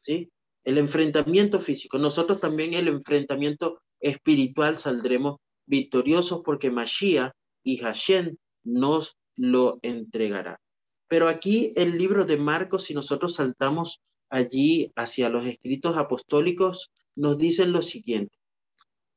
¿Sí? 0.00 0.28
El 0.64 0.78
enfrentamiento 0.78 1.60
físico. 1.60 1.98
Nosotros 1.98 2.40
también 2.40 2.74
el 2.74 2.88
enfrentamiento 2.88 3.80
espiritual 4.00 4.76
saldremos 4.76 5.36
victoriosos 5.66 6.42
porque 6.44 6.70
Mashiach 6.70 7.32
y 7.62 7.78
Hashem 7.78 8.36
nos 8.64 9.16
lo 9.36 9.78
entregará. 9.82 10.60
Pero 11.08 11.28
aquí 11.28 11.72
el 11.76 11.96
libro 11.96 12.24
de 12.24 12.36
Marcos, 12.36 12.84
si 12.84 12.94
nosotros 12.94 13.34
saltamos 13.34 14.02
allí 14.28 14.92
hacia 14.96 15.28
los 15.28 15.46
escritos 15.46 15.96
apostólicos, 15.96 16.90
nos 17.14 17.38
dicen 17.38 17.70
lo 17.70 17.82
siguiente. 17.82 18.35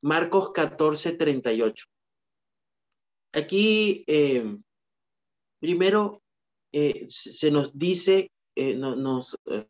Marcos 0.02 0.50
14, 0.52 1.12
38. 1.12 1.86
Aquí, 3.32 4.04
eh, 4.06 4.58
primero, 5.60 6.22
eh, 6.72 7.06
se 7.08 7.50
nos 7.50 7.76
dice 7.76 8.30
eh, 8.56 8.76
nos, 8.76 9.38
eh, 9.46 9.66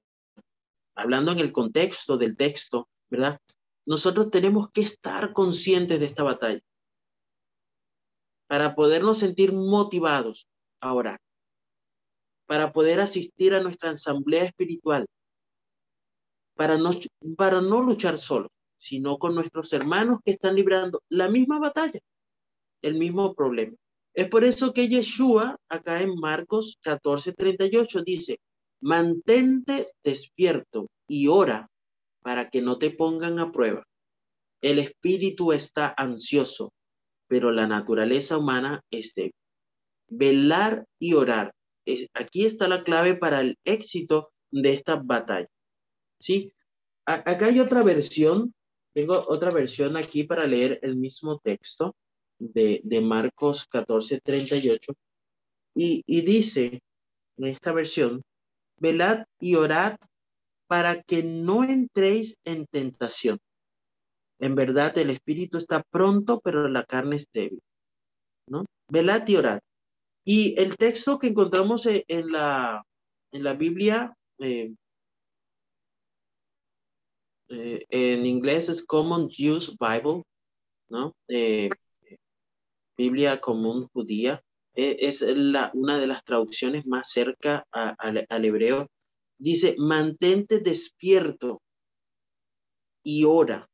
hablando 0.96 1.32
en 1.32 1.38
el 1.38 1.52
contexto 1.52 2.16
del 2.16 2.36
texto, 2.36 2.88
¿verdad? 3.10 3.38
Nosotros 3.86 4.30
tenemos 4.30 4.70
que 4.72 4.80
estar 4.82 5.32
conscientes 5.32 6.00
de 6.00 6.06
esta 6.06 6.22
batalla 6.22 6.60
para 8.48 8.74
podernos 8.74 9.18
sentir 9.18 9.52
motivados 9.52 10.46
a 10.80 10.92
orar, 10.92 11.20
para 12.46 12.72
poder 12.72 13.00
asistir 13.00 13.54
a 13.54 13.60
nuestra 13.60 13.90
asamblea 13.90 14.44
espiritual, 14.44 15.06
para 16.56 16.76
no, 16.76 16.90
para 17.36 17.60
no 17.60 17.82
luchar 17.82 18.18
solo, 18.18 18.48
sino 18.80 19.18
con 19.18 19.34
nuestros 19.34 19.72
hermanos 19.74 20.20
que 20.24 20.32
están 20.32 20.56
librando 20.56 21.02
la 21.10 21.28
misma 21.28 21.58
batalla, 21.58 22.00
el 22.80 22.94
mismo 22.94 23.34
problema. 23.34 23.76
Es 24.14 24.28
por 24.28 24.42
eso 24.42 24.72
que 24.72 24.88
Yeshua, 24.88 25.56
acá 25.68 26.00
en 26.00 26.14
Marcos 26.14 26.78
14, 26.80 27.34
38, 27.34 28.02
dice, 28.02 28.40
mantente 28.80 29.92
despierto 30.02 30.88
y 31.06 31.28
ora 31.28 31.68
para 32.22 32.48
que 32.48 32.62
no 32.62 32.78
te 32.78 32.90
pongan 32.90 33.38
a 33.38 33.52
prueba. 33.52 33.84
El 34.62 34.78
espíritu 34.78 35.52
está 35.52 35.94
ansioso, 35.96 36.72
pero 37.28 37.52
la 37.52 37.66
naturaleza 37.66 38.38
humana 38.38 38.82
es 38.90 39.14
débil. 39.14 39.34
Velar 40.08 40.86
y 40.98 41.12
orar. 41.12 41.52
aquí 42.14 42.46
está 42.46 42.66
la 42.66 42.82
clave 42.82 43.14
para 43.14 43.42
el 43.42 43.58
éxito 43.64 44.30
de 44.50 44.72
esta 44.72 44.96
batalla. 44.96 45.48
¿Sí? 46.18 46.52
acá 47.04 47.46
hay 47.46 47.60
otra 47.60 47.82
versión. 47.82 48.54
Tengo 48.92 49.24
otra 49.28 49.50
versión 49.50 49.96
aquí 49.96 50.24
para 50.24 50.46
leer 50.46 50.80
el 50.82 50.96
mismo 50.96 51.38
texto 51.38 51.94
de, 52.38 52.80
de 52.84 53.00
Marcos 53.00 53.66
14, 53.66 54.20
38. 54.20 54.92
Y, 55.74 56.02
y 56.06 56.22
dice 56.22 56.80
en 57.36 57.46
esta 57.46 57.72
versión, 57.72 58.22
velad 58.76 59.24
y 59.38 59.54
orad 59.54 59.96
para 60.66 61.02
que 61.02 61.22
no 61.22 61.64
entréis 61.64 62.36
en 62.44 62.66
tentación. 62.66 63.38
En 64.38 64.54
verdad, 64.54 64.96
el 64.98 65.10
espíritu 65.10 65.58
está 65.58 65.82
pronto, 65.90 66.40
pero 66.40 66.68
la 66.68 66.84
carne 66.84 67.16
es 67.16 67.26
débil. 67.32 67.60
¿No? 68.46 68.64
Velad 68.88 69.26
y 69.28 69.36
orad. 69.36 69.60
Y 70.24 70.58
el 70.60 70.76
texto 70.76 71.18
que 71.18 71.28
encontramos 71.28 71.86
en 71.86 72.32
la, 72.32 72.84
en 73.32 73.44
la 73.44 73.54
Biblia, 73.54 74.14
eh, 74.38 74.72
eh, 77.50 77.84
en 77.90 78.26
inglés 78.26 78.68
es 78.68 78.84
Common 78.84 79.28
Jews 79.28 79.76
Bible, 79.78 80.22
¿no? 80.88 81.14
Eh, 81.28 81.68
Biblia 82.96 83.40
común 83.40 83.88
judía, 83.92 84.42
e, 84.74 84.98
es 85.00 85.22
la, 85.22 85.70
una 85.74 85.98
de 85.98 86.06
las 86.06 86.24
traducciones 86.24 86.86
más 86.86 87.10
cerca 87.10 87.66
al 87.70 88.44
hebreo. 88.44 88.88
Dice, 89.38 89.74
mantente 89.78 90.60
despierto 90.60 91.60
y 93.02 93.24
ora. 93.24 93.68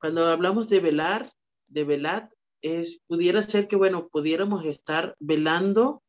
Cuando 0.00 0.26
hablamos 0.26 0.68
de 0.68 0.80
velar, 0.80 1.32
de 1.68 1.84
velar, 1.84 2.30
es, 2.62 3.00
pudiera 3.06 3.42
ser 3.42 3.68
que, 3.68 3.76
bueno, 3.76 4.08
pudiéramos 4.10 4.64
estar 4.64 5.14
velando, 5.20 6.02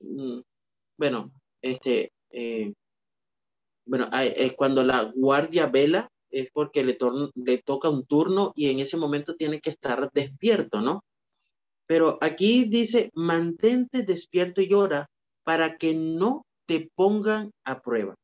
mm, 0.00 0.40
bueno, 0.98 1.32
este, 1.62 2.12
eh, 2.30 2.72
bueno, 3.86 4.08
es 4.12 4.52
cuando 4.54 4.84
la 4.84 5.10
guardia 5.14 5.66
vela, 5.66 6.10
es 6.30 6.50
porque 6.52 6.84
le, 6.84 6.98
le 7.34 7.58
toca 7.58 7.88
un 7.88 8.04
turno 8.04 8.52
y 8.54 8.68
en 8.68 8.80
ese 8.80 8.96
momento 8.96 9.36
tiene 9.36 9.60
que 9.60 9.70
estar 9.70 10.10
despierto, 10.12 10.80
¿no? 10.80 11.04
Pero 11.86 12.18
aquí 12.20 12.64
dice, 12.64 13.10
mantente 13.14 14.02
despierto 14.02 14.60
y 14.60 14.72
ora 14.74 15.08
para 15.44 15.78
que 15.78 15.94
no 15.94 16.44
te 16.66 16.90
pongan 16.94 17.52
a 17.64 17.80
prueba. 17.80 18.16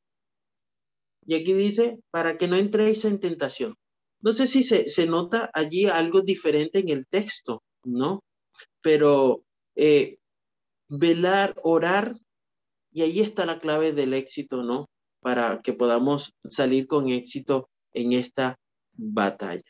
Y 1.25 1.37
aquí 1.37 1.53
dice, 1.53 2.01
para 2.11 2.37
que 2.37 2.49
no 2.49 2.57
entréis 2.57 3.05
en 3.05 3.21
tentación. 3.21 3.75
No 4.21 4.33
sé 4.33 4.47
si 4.47 4.65
se, 4.65 4.91
se 4.91 5.07
nota 5.07 5.51
allí 5.55 5.87
algo 5.87 6.23
diferente 6.23 6.81
en 6.81 6.89
el 6.89 7.07
texto, 7.07 7.63
¿no? 7.85 8.25
Pero 8.81 9.45
eh, 9.77 10.19
velar, 10.89 11.55
orar, 11.63 12.17
y 12.93 13.03
ahí 13.03 13.21
está 13.21 13.47
la 13.47 13.61
clave 13.61 13.93
del 13.93 14.15
éxito, 14.15 14.63
¿no? 14.63 14.89
Para 15.23 15.63
que 15.63 15.73
podamos 15.73 16.35
salir 16.45 16.87
con 16.87 17.09
éxito 17.09 17.71
en 17.93 18.13
esta 18.13 18.59
batalla. 18.93 19.65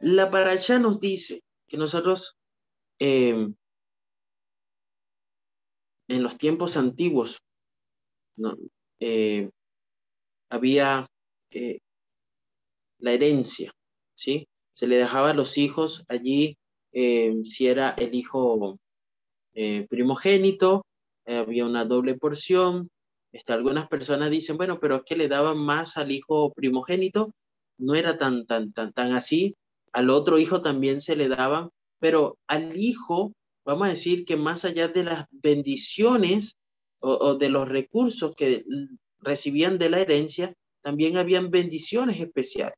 La 0.00 0.30
paracha 0.30 0.78
nos 0.78 1.00
dice 1.00 1.42
que 1.66 1.76
nosotros 1.76 2.36
em, 2.98 3.54
en 6.08 6.22
los 6.22 6.36
tiempos 6.38 6.76
antiguos 6.76 7.42
eh, 8.98 9.50
había 10.48 11.06
eh, 11.50 11.78
la 12.98 13.12
herencia, 13.12 13.72
¿sí? 14.14 14.48
Se 14.72 14.86
le 14.86 14.96
dejaba 14.96 15.30
a 15.30 15.34
los 15.34 15.58
hijos 15.58 16.04
allí, 16.08 16.56
em, 16.92 17.44
si 17.44 17.68
era 17.68 17.90
el 17.90 18.14
hijo 18.14 18.78
eh, 19.54 19.86
primogénito, 19.88 20.84
había 21.26 21.64
una 21.64 21.84
doble 21.84 22.16
porción, 22.16 22.90
este, 23.32 23.52
algunas 23.52 23.88
personas 23.88 24.30
dicen, 24.30 24.56
bueno, 24.56 24.80
pero 24.80 24.96
es 24.96 25.02
que 25.04 25.16
le 25.16 25.28
daban 25.28 25.58
más 25.58 25.96
al 25.96 26.10
hijo 26.10 26.52
primogénito, 26.52 27.32
no 27.78 27.94
era 27.94 28.18
tan, 28.18 28.46
tan, 28.46 28.72
tan, 28.72 28.92
tan 28.92 29.12
así. 29.12 29.56
Al 29.92 30.10
otro 30.10 30.38
hijo 30.38 30.62
también 30.62 31.00
se 31.00 31.16
le 31.16 31.28
daban, 31.28 31.70
pero 31.98 32.38
al 32.46 32.76
hijo, 32.76 33.32
vamos 33.64 33.86
a 33.86 33.90
decir 33.90 34.24
que 34.24 34.36
más 34.36 34.64
allá 34.64 34.88
de 34.88 35.04
las 35.04 35.26
bendiciones 35.30 36.56
o, 37.00 37.34
de 37.36 37.48
los 37.48 37.68
recursos 37.68 38.34
que 38.34 38.64
recibían 39.20 39.78
de 39.78 39.90
la 39.90 40.00
herencia, 40.00 40.54
también 40.82 41.16
habían 41.16 41.50
bendiciones 41.50 42.20
especiales. 42.20 42.76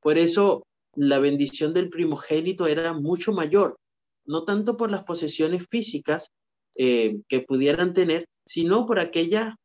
Por 0.00 0.18
eso 0.18 0.66
la 0.94 1.18
bendición 1.18 1.74
del 1.74 1.90
primogénito 1.90 2.66
era 2.66 2.92
mucho 2.92 3.32
mayor, 3.32 3.76
no 4.24 4.44
tanto 4.44 4.76
por 4.76 4.90
las 4.90 5.04
posesiones 5.04 5.66
físicas 5.68 6.30
eh, 6.76 7.20
que 7.28 7.40
pudieran 7.40 7.92
tener, 7.92 8.26
sino 8.46 8.86
por 8.86 8.98
aquella 8.98 9.56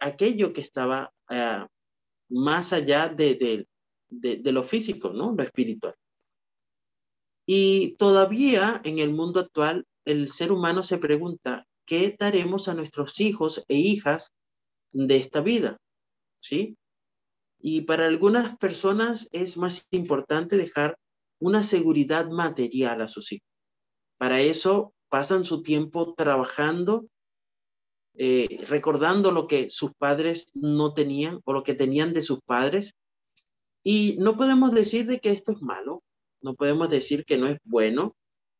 aquello 0.00 0.52
que 0.52 0.60
estaba 0.60 1.12
eh, 1.30 1.64
más 2.28 2.72
allá 2.72 3.08
de, 3.08 3.66
de, 4.10 4.52
lo 4.52 4.62
físico, 4.62 5.10
¿no? 5.10 5.32
Lo 5.32 5.42
espiritual. 5.42 5.94
Y 7.46 7.96
todavía 7.96 8.80
en 8.84 8.98
el 8.98 9.12
mundo 9.12 9.40
actual, 9.40 9.86
el 10.04 10.30
ser 10.30 10.52
humano 10.52 10.82
se 10.82 10.98
pregunta, 10.98 11.66
¿qué 11.86 12.14
daremos 12.18 12.68
a 12.68 12.74
nuestros 12.74 13.20
hijos 13.20 13.64
e 13.68 13.76
hijas 13.76 14.32
de 14.92 15.16
esta 15.16 15.40
vida? 15.40 15.78
¿Sí? 16.40 16.76
Y 17.58 17.82
para 17.82 18.06
algunas 18.06 18.56
personas 18.58 19.28
es 19.32 19.56
más 19.56 19.86
importante 19.90 20.56
dejar 20.56 20.98
una 21.40 21.62
seguridad 21.62 22.28
material 22.28 23.02
a 23.02 23.08
sus 23.08 23.32
hijos. 23.32 23.48
Para 24.18 24.40
eso 24.40 24.92
pasan 25.08 25.44
su 25.44 25.62
tiempo 25.62 26.14
trabajando 26.14 27.06
eh, 28.20 28.66
recordando 28.68 29.30
lo 29.30 29.46
que 29.46 29.70
sus 29.70 29.94
padres 29.94 30.50
no 30.52 30.92
tenían 30.92 31.40
o 31.44 31.52
lo 31.52 31.62
que 31.62 31.74
tenían 31.74 32.12
de 32.12 32.20
sus 32.20 32.40
padres. 32.40 32.96
Y 33.84 34.16
no 34.18 34.36
podemos 34.36 34.72
decir 34.72 35.06
de 35.06 35.20
que 35.20 35.30
esto 35.30 35.52
es 35.52 35.62
malo, 35.62 36.02
no 36.40 36.54
podemos 36.54 36.90
decir 36.90 37.24
que 37.24 37.38
no 37.38 37.46
es 37.46 37.58
bueno. 37.62 38.16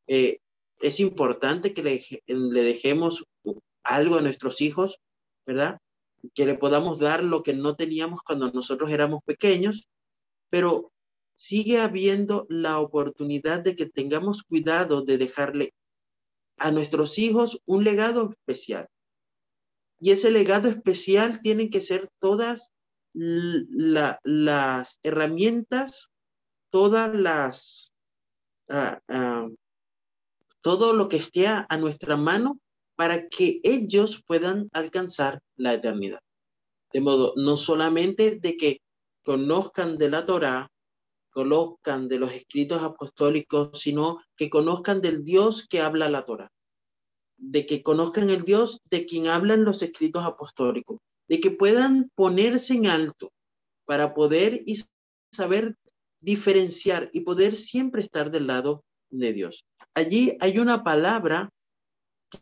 Eh, 0.07 0.39
es 0.79 1.01
importante 1.01 1.73
que 1.73 1.83
le, 1.83 2.05
le 2.27 2.63
dejemos 2.63 3.25
algo 3.83 4.15
a 4.15 4.21
nuestros 4.21 4.61
hijos, 4.61 4.97
¿verdad? 5.45 5.77
Que 6.33 6.45
le 6.45 6.55
podamos 6.55 6.97
dar 6.97 7.21
lo 7.21 7.43
que 7.43 7.53
no 7.53 7.75
teníamos 7.75 8.21
cuando 8.21 8.49
nosotros 8.51 8.89
éramos 8.91 9.21
pequeños, 9.25 9.89
pero 10.49 10.93
sigue 11.35 11.81
habiendo 11.81 12.45
la 12.47 12.79
oportunidad 12.79 13.59
de 13.59 13.75
que 13.75 13.87
tengamos 13.87 14.43
cuidado 14.43 15.01
de 15.01 15.17
dejarle 15.17 15.73
a 16.57 16.71
nuestros 16.71 17.19
hijos 17.19 17.61
un 17.65 17.83
legado 17.83 18.31
especial. 18.31 18.87
Y 19.99 20.11
ese 20.11 20.31
legado 20.31 20.69
especial 20.69 21.41
tienen 21.41 21.69
que 21.69 21.81
ser 21.81 22.09
todas 22.19 22.71
las 23.13 24.99
herramientas, 25.03 26.09
todas 26.69 27.13
las, 27.13 27.91
ah, 28.69 29.49
todo 30.61 30.93
lo 30.93 31.09
que 31.09 31.17
esté 31.17 31.47
a, 31.47 31.67
nuestra 31.77 32.15
mano 32.17 32.59
para 32.95 33.27
que 33.27 33.59
ellos 33.63 34.23
puedan 34.25 34.69
alcanzar 34.73 35.41
la 35.55 35.73
eternidad. 35.73 36.19
De 36.93 37.01
modo, 37.01 37.33
no 37.35 37.55
solamente 37.55 38.39
de 38.39 38.57
que 38.57 38.81
conozcan 39.23 39.97
de 39.97 40.09
la 40.09 40.25
Torah, 40.25 40.69
conozcan 41.31 42.07
de 42.07 42.19
los 42.19 42.31
escritos 42.31 42.81
apostólicos, 42.83 43.79
sino 43.79 44.21
que 44.35 44.49
conozcan 44.49 45.01
del 45.01 45.23
Dios 45.23 45.67
que 45.67 45.81
habla 45.81 46.09
la 46.09 46.25
Torah 46.25 46.49
de 47.39 47.65
que 47.65 47.81
conozcan 47.81 48.29
el 48.29 48.43
Dios 48.43 48.81
de 48.89 49.05
quien 49.05 49.27
hablan 49.27 49.63
los 49.63 49.81
escritos 49.81 50.25
apostólicos, 50.25 50.99
de 51.27 51.39
que 51.39 51.51
puedan 51.51 52.11
ponerse 52.15 52.75
en 52.75 52.87
alto 52.87 53.31
para 53.85 54.13
poder 54.13 54.61
y 54.65 54.81
saber 55.31 55.75
diferenciar 56.21 57.09
y 57.13 57.21
poder 57.21 57.55
siempre 57.55 58.01
estar 58.01 58.29
del 58.29 58.47
lado 58.47 58.83
de 59.09 59.33
Dios. 59.33 59.65
Allí 59.93 60.37
hay 60.39 60.59
una 60.59 60.83
palabra 60.83 61.49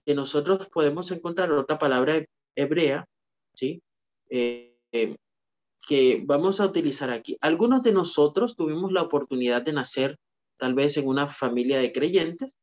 que 0.06 0.16
nosotros 0.16 0.68
podemos 0.68 1.12
encontrar 1.12 1.52
otra 1.52 1.78
palabra 1.78 2.26
hebrea, 2.56 3.06
¿sí? 3.54 3.82
Eh, 4.30 4.76
eh, 4.92 5.16
que 5.88 6.22
vamos 6.26 6.60
a 6.60 6.66
utilizar 6.66 7.10
aquí. 7.10 7.38
Algunos 7.40 7.82
de 7.84 7.94
nosotros 7.94 8.56
tuvimos 8.56 8.92
la 8.92 9.04
oportunidad 9.04 9.62
de 9.62 9.74
nacer 9.74 10.18
tal 10.58 10.74
vez 10.74 10.98
en 10.98 11.08
una 11.08 11.28
familia 11.28 11.80
de 11.80 11.94
creyentes, 11.94 12.58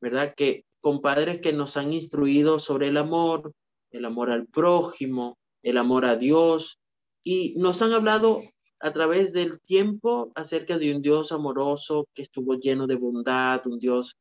¿verdad? 0.00 0.34
Que 0.36 0.64
con 0.84 1.00
padres 1.00 1.40
que 1.40 1.54
nos 1.54 1.78
han 1.78 1.94
instruido 1.94 2.58
sobre 2.58 2.88
el 2.88 2.98
amor, 2.98 3.54
el 3.90 4.04
amor 4.04 4.30
al 4.30 4.46
prójimo, 4.46 5.38
el 5.62 5.78
amor 5.78 6.04
a 6.04 6.16
Dios, 6.16 6.78
y 7.22 7.54
nos 7.56 7.80
han 7.80 7.94
hablado 7.94 8.42
a 8.80 8.92
través 8.92 9.32
del 9.32 9.62
tiempo 9.62 10.30
acerca 10.34 10.76
de 10.76 10.94
un 10.94 11.00
Dios 11.00 11.32
amoroso 11.32 12.06
que 12.12 12.20
estuvo 12.20 12.56
lleno 12.56 12.86
de 12.86 12.96
bondad, 12.96 13.66
un 13.66 13.78
Dios 13.78 14.18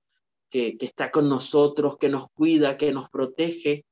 que, 0.49 0.77
que 0.77 0.85
está 0.85 1.11
con 1.11 1.27
nosotros, 1.27 1.97
que 1.97 2.07
nos 2.07 2.27
cuida, 2.33 2.77
que 2.77 2.93
nos 2.93 3.09
protege. 3.09 3.83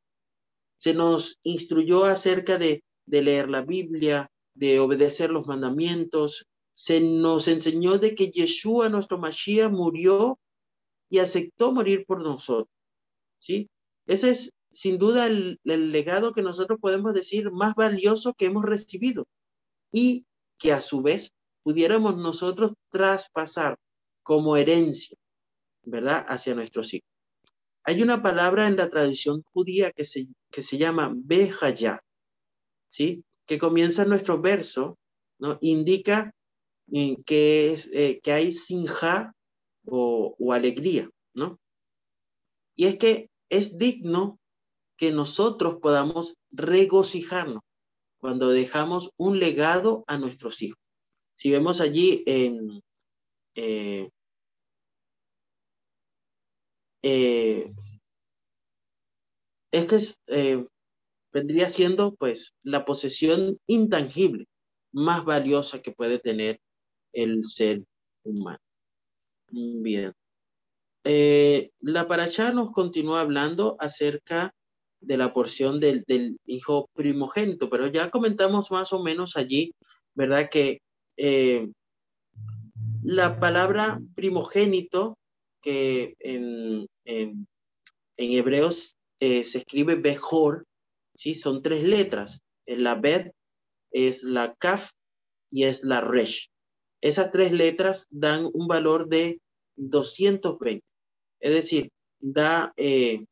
Se 0.77 0.93
nos 0.93 1.39
instruyó 1.43 2.05
acerca 2.05 2.57
de, 2.57 2.86
de 3.05 3.21
leer 3.21 3.49
la 3.49 3.63
Biblia, 3.63 4.31
de 4.53 4.79
obedecer 4.79 5.29
los 5.29 5.45
mandamientos. 5.45 6.47
Se 6.73 7.01
nos 7.01 7.49
enseñó 7.49 7.97
de 7.97 8.15
que 8.15 8.31
Yeshua, 8.31 8.88
nuestro 8.88 9.17
Mashiach, 9.17 9.69
murió 9.69 10.39
y 11.12 11.19
aceptó 11.19 11.74
morir 11.74 12.06
por 12.08 12.24
nosotros. 12.24 12.74
¿Sí? 13.38 13.69
Ese 14.08 14.30
es 14.30 14.54
sin 14.71 14.97
duda 14.97 15.28
el, 15.28 15.60
legado 15.63 16.32
que 16.34 16.41
nosotros 16.41 16.80
podemos 16.80 17.13
decir 17.13 17.52
más 17.52 17.76
valioso 17.76 18.34
que 18.34 18.45
hemos 18.45 18.63
recibido 18.63 19.28
y 19.91 20.26
que 20.58 20.71
a 20.71 20.80
su 20.80 21.02
vez 21.02 21.32
pudiéramos 21.63 22.15
nosotros 22.15 22.71
traspasar 22.89 23.78
como 24.24 24.56
herencia, 24.56 25.17
¿verdad?, 25.84 26.26
hacia 26.30 26.56
nuestros 26.56 26.93
hijos. 26.93 27.10
Hay 27.84 28.02
una 28.02 28.21
palabra 28.21 28.67
en 28.67 28.78
la 28.78 28.89
tradición 28.89 29.43
judía 29.52 29.91
que 29.91 30.06
se, 30.06 30.28
que 30.50 30.62
se 30.62 30.78
llama 30.78 31.12
Behaya, 31.13 32.02
¿sí? 32.89 33.26
Que 33.45 33.58
comienza 33.58 34.06
nuestro 34.06 34.39
verso, 34.39 34.97
¿no? 35.39 35.58
Indica 35.62 36.34
eh, 36.93 37.17
que, 37.26 37.74
es, 37.74 37.89
eh, 37.91 38.21
que 38.24 38.32
hay 38.32 38.54
sinja 38.54 39.34
o, 39.91 40.54
alegría, 40.54 41.10
¿no? 41.34 41.60
Y 42.75 42.86
es 42.86 42.97
que 42.97 43.30
es 43.49 43.77
digno 43.77 44.39
que 44.97 45.12
nosotros 45.12 45.77
podamos 45.82 46.36
regocijarnos 46.51 47.62
cuando 48.19 48.49
dejamos 48.49 49.12
un 49.17 49.39
legado 49.39 50.04
a 50.08 50.17
nuestros 50.17 50.62
hijos. 50.62 50.80
Si 51.36 51.49
vemos 51.51 51.82
allí 51.82 52.23
en 52.25 52.82
eh, 53.56 54.10
eh, 57.04 57.71
este 59.71 59.95
es, 59.95 60.21
eh, 60.27 60.65
vendría 61.34 61.69
siendo 61.69 62.15
pues 62.15 62.54
la 62.63 62.86
posesión 62.86 63.58
intangible 63.67 64.45
más 64.91 65.25
valiosa 65.25 65.82
que 65.82 65.91
puede 65.91 66.19
tener 66.19 66.60
el 67.13 67.43
ser 67.43 67.84
humano. 68.23 68.60
Bien. 69.51 70.13
la 71.03 72.07
paracha 72.07 72.53
nos 72.53 72.71
continúa 72.71 73.21
hablando 73.21 73.75
acerca 73.79 74.53
de 75.01 75.17
la 75.17 75.33
porción 75.33 75.79
del, 75.79 76.03
del, 76.07 76.37
hijo 76.45 76.89
primogénito, 76.93 77.69
pero 77.69 77.87
ya 77.87 78.11
comentamos 78.11 78.71
más 78.71 78.93
o 78.93 79.01
menos 79.01 79.35
allí, 79.35 79.73
¿verdad? 80.13 80.49
Que 80.49 80.79
eh, 81.17 81.69
la 83.03 83.39
palabra 83.39 83.99
primogénito, 84.15 85.17
que 85.61 86.15
en, 86.19 86.87
en, 87.05 87.47
hebreos 88.17 88.95
eh, 89.19 89.43
se 89.43 89.59
escribe 89.59 89.95
Bejor, 89.95 90.65
¿sí? 91.15 91.33
Son 91.33 91.63
tres 91.63 91.83
letras. 91.83 92.41
La 92.67 92.95
Bed 92.95 93.31
es 93.91 94.23
la 94.23 94.53
Kaf 94.55 94.91
y 95.51 95.63
es 95.63 95.83
la 95.83 96.01
Resh. 96.01 96.50
Esas 97.01 97.31
tres 97.31 97.51
letras 97.51 98.07
dan 98.11 98.49
un 98.53 98.67
valor 98.67 99.09
de 99.09 99.41
220. 99.75 100.83
Es 101.39 101.53
decir, 101.53 101.91
da 102.19 102.73
eh, 102.77 103.25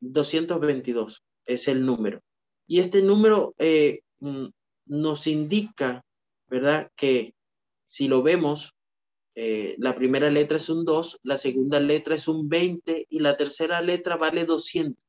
222 0.00 1.22
es 1.46 1.68
el 1.68 1.84
número. 1.84 2.20
Y 2.66 2.80
este 2.80 3.02
número 3.02 3.54
eh, 3.58 4.00
mm, 4.20 4.46
nos 4.86 5.26
indica, 5.26 6.04
¿verdad? 6.48 6.90
Que 6.96 7.34
si 7.86 8.08
lo 8.08 8.22
vemos, 8.22 8.74
eh, 9.34 9.76
la 9.78 9.94
primera 9.94 10.30
letra 10.30 10.56
es 10.56 10.68
un 10.68 10.84
2, 10.84 11.20
la 11.22 11.38
segunda 11.38 11.80
letra 11.80 12.14
es 12.14 12.26
un 12.28 12.48
20 12.48 13.06
y 13.08 13.20
la 13.20 13.36
tercera 13.36 13.80
letra 13.80 14.16
vale 14.16 14.44
200. 14.44 15.04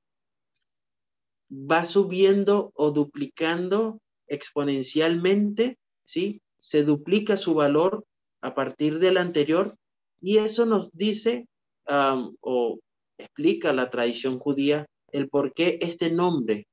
Va 1.51 1.83
subiendo 1.83 2.71
o 2.75 2.91
duplicando 2.91 3.99
exponencialmente, 4.27 5.77
¿sí? 6.03 6.41
Se 6.60 6.84
duplica 6.84 7.38
su 7.38 7.54
valor 7.54 8.06
a 8.41 8.54
partir 8.54 9.00
del 9.00 9.17
anterior 9.17 9.76
y 10.22 10.38
eso 10.38 10.65
nos 10.65 10.91
dice 10.91 11.48
o 11.88 12.80
explica 13.17 13.74
la 13.74 13.89
tradición 13.89 14.38
judía 14.39 14.86
el 15.12 15.30
por 15.30 15.54
qué 15.54 15.80
este 15.82 16.12
nombre 16.12 16.67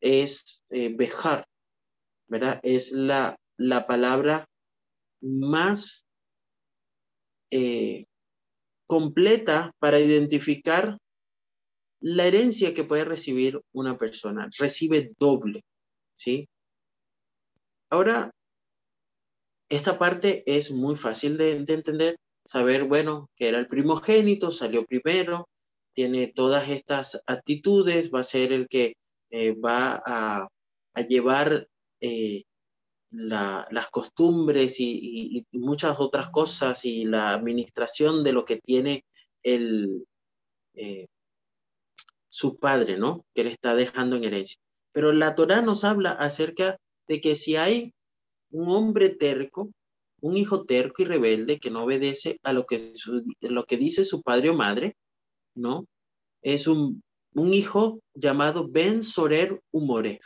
es 0.00 0.62
eh, 0.70 0.94
Bejar, 0.94 1.46
¿verdad? 2.28 2.60
Es 2.62 2.92
la, 2.92 3.36
la 3.56 3.86
palabra 3.86 4.46
más 5.20 6.04
eh, 7.50 8.04
completa 8.86 9.72
para 9.78 10.00
identificar 10.00 10.98
la 12.00 12.26
herencia 12.26 12.74
que 12.74 12.84
puede 12.84 13.04
recibir 13.04 13.60
una 13.72 13.96
persona. 13.96 14.50
Recibe 14.58 15.12
doble, 15.18 15.62
¿sí? 16.16 16.48
Ahora, 17.90 18.32
esta 19.72 19.98
parte 19.98 20.42
es 20.44 20.70
muy 20.70 20.96
fácil 20.96 21.38
de, 21.38 21.58
de 21.64 21.72
entender, 21.72 22.16
saber, 22.44 22.84
bueno, 22.84 23.30
que 23.36 23.48
era 23.48 23.58
el 23.58 23.68
primogénito, 23.68 24.50
salió 24.50 24.84
primero, 24.84 25.48
tiene 25.94 26.26
todas 26.26 26.68
estas 26.68 27.22
actitudes, 27.26 28.10
va 28.12 28.20
a 28.20 28.24
ser 28.24 28.52
el 28.52 28.68
que 28.68 28.96
eh, 29.30 29.54
va 29.54 30.02
a, 30.04 30.48
llevar 31.08 31.68
eh, 32.02 32.42
la, 33.10 33.66
las 33.70 33.88
costumbres 33.88 34.78
y, 34.78 35.46
muchas 35.52 35.98
otras 36.00 36.28
cosas 36.28 36.84
y 36.84 37.06
la 37.06 37.32
administración 37.32 38.24
de 38.24 38.32
lo 38.34 38.44
que 38.44 38.58
tiene 38.58 39.06
el, 39.42 40.04
eh, 40.74 41.06
su 42.28 42.58
padre, 42.58 42.98
¿no? 42.98 43.24
Que 43.34 43.44
le 43.44 43.52
está 43.52 43.74
dejando 43.74 44.16
en 44.16 44.24
herencia. 44.24 44.58
Pero 44.92 45.12
la 45.12 45.34
Torah 45.34 45.62
nos 45.62 45.84
habla 45.84 46.10
acerca 46.10 46.76
de 47.08 47.22
que 47.22 47.36
si 47.36 47.56
hay 47.56 47.94
un 48.52 48.68
hombre 48.70 49.10
terco, 49.10 49.72
un 50.20 50.36
hijo 50.36 50.64
terco 50.64 51.02
y 51.02 51.04
rebelde 51.04 51.58
que 51.58 51.70
no 51.70 51.84
obedece 51.84 52.38
a 52.42 52.52
lo 52.52 52.64
que, 52.64 52.92
lo 53.40 53.64
que 53.64 53.76
dice 53.76 54.04
su 54.04 54.22
padre 54.22 54.50
o 54.50 54.54
madre, 54.54 54.96
¿no? 55.54 55.86
Es 56.42 56.66
un, 56.66 57.02
un 57.34 57.54
hijo 57.54 58.00
llamado 58.14 58.68
Ben 58.68 59.02
Sorer 59.02 59.60
Humore, 59.72 60.20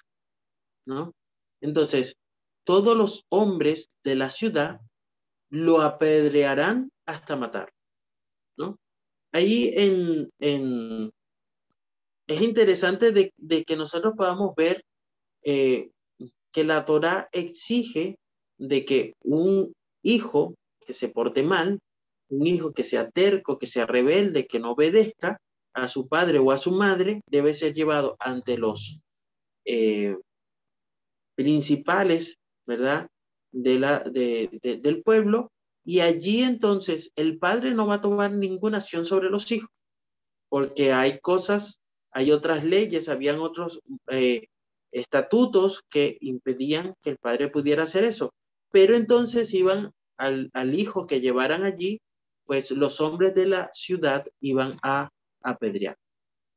¿no? 0.87 1.15
Entonces, 1.61 2.17
todos 2.65 2.97
los 2.97 3.25
hombres 3.31 3.89
de 4.05 4.17
la 4.17 4.31
ciudad 4.31 4.81
lo 5.51 5.81
apedrearán 5.81 6.91
hasta 7.07 7.37
matar, 7.37 7.73
¿no? 8.59 8.79
Ahí 9.33 9.71
en, 9.75 10.31
en 10.41 11.13
es 12.27 12.43
interesante 12.43 13.13
de, 13.13 13.33
de, 13.37 13.65
que 13.65 13.77
nosotros 13.77 14.15
podamos 14.17 14.55
ver 14.57 14.85
eh, 15.43 15.91
que 16.57 16.65
la 16.65 16.87
Torah 16.87 17.29
exige 17.33 18.17
de 18.57 18.87
que 18.87 19.13
un 19.23 19.75
hijo 20.03 20.55
que 20.87 20.95
se 20.95 21.11
porte 21.11 21.43
mal 21.43 21.79
un 22.31 22.47
hijo 22.47 22.73
que 22.73 22.83
sea 22.83 23.11
terco, 23.11 23.59
que 23.59 23.67
sea 23.67 23.85
rebelde, 23.85 24.47
que 24.47 24.59
no 24.59 24.73
obedezca 24.73 25.39
a 25.75 25.87
su 25.89 26.09
padre 26.09 26.39
o 26.39 26.51
a 26.51 26.57
su 26.57 26.73
madre, 26.73 27.21
debe 27.27 27.53
ser 27.53 27.75
llevado 27.75 28.17
ante 28.19 28.57
los 28.57 29.01
eh, 29.67 30.17
principales, 31.35 32.39
¿verdad? 32.67 33.09
De 33.53 33.79
la, 33.79 34.01
de, 34.01 34.49
del 34.83 35.03
pueblo, 35.03 35.53
y 35.85 36.01
allí 36.01 36.43
entonces 36.43 37.13
el 37.17 37.39
padre 37.39 37.75
no 37.75 37.87
va 37.87 37.97
a 37.97 38.01
tomar 38.01 38.33
ninguna 38.33 38.79
acción 38.79 39.05
sobre 39.05 39.29
los 39.29 39.53
hijos, 39.53 39.69
porque 40.49 40.95
hay 40.95 41.21
cosas, 41.21 41.83
hay 42.11 42.33
otras 42.33 42.65
leyes, 42.65 43.11
habían 43.11 43.41
otros 43.41 43.81
eh, 44.09 44.47
estatutos 44.93 45.83
que 45.89 46.19
impedían 46.21 46.95
que 47.03 47.11
el 47.11 47.19
padre 47.19 47.49
pudiera 47.49 47.85
hacer 47.85 48.05
eso, 48.05 48.33
pero 48.71 48.95
entonces 48.95 49.53
iban 49.55 49.93
al, 50.17 50.51
al 50.53 50.79
hijo 50.79 51.07
que 51.07 51.21
llevaran 51.21 51.65
allí 51.65 52.01
pues 52.47 52.71
los 52.71 53.01
hombres 53.01 53.35
de 53.35 53.47
la 53.47 53.71
ciudad 53.73 54.25
iban 54.41 54.79
a 54.83 55.11
apedrear. 55.43 55.97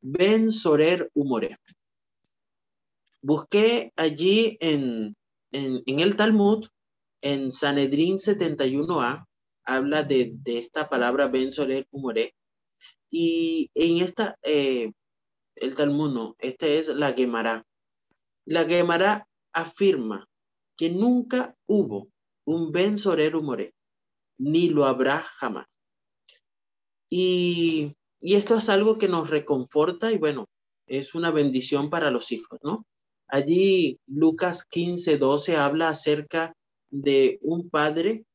Ben 0.01 0.51
Sorer 0.51 1.09
Humore. 1.13 1.57
Busqué 3.21 3.91
allí 3.97 4.57
en, 4.61 5.15
en, 5.51 5.99
el 5.99 6.15
Talmud, 6.15 6.67
en 7.21 7.51
Sanedrín 7.51 8.15
71a, 8.15 9.25
habla 9.65 10.03
de, 10.03 10.31
de 10.35 10.59
esta 10.59 10.87
palabra 10.87 11.27
Ben 11.27 11.51
Sorer 11.51 11.85
Humore, 11.91 12.33
Y 13.09 13.69
en 13.73 14.01
esta, 14.01 14.37
eh, 14.43 14.91
el 15.55 15.75
Talmud 15.75 16.13
no, 16.13 16.35
este 16.39 16.77
es 16.77 16.87
la 16.87 17.11
Gemara. 17.13 17.65
La 18.49 18.65
Gemara 18.65 19.27
afirma 19.53 20.27
que 20.75 20.89
nunca 20.89 21.55
hubo 21.67 22.09
un 22.45 22.71
Ben 22.71 22.97
Soreru 22.97 23.43
More, 23.43 23.75
ni 24.39 24.69
lo 24.69 24.85
habrá 24.85 25.19
jamás. 25.19 25.67
Y, 27.11 27.93
y 28.19 28.33
esto 28.33 28.57
es 28.57 28.69
algo 28.69 28.97
que 28.97 29.07
nos 29.07 29.29
reconforta 29.29 30.11
y 30.11 30.17
bueno, 30.17 30.47
es 30.87 31.13
una 31.13 31.29
bendición 31.29 31.91
para 31.91 32.09
los 32.09 32.31
hijos, 32.31 32.57
¿no? 32.63 32.87
Allí 33.27 33.99
Lucas 34.07 34.65
15, 34.65 35.19
12 35.19 35.55
habla 35.55 35.89
acerca 35.89 36.55
de 36.89 37.37
un 37.43 37.69
padre 37.69 38.25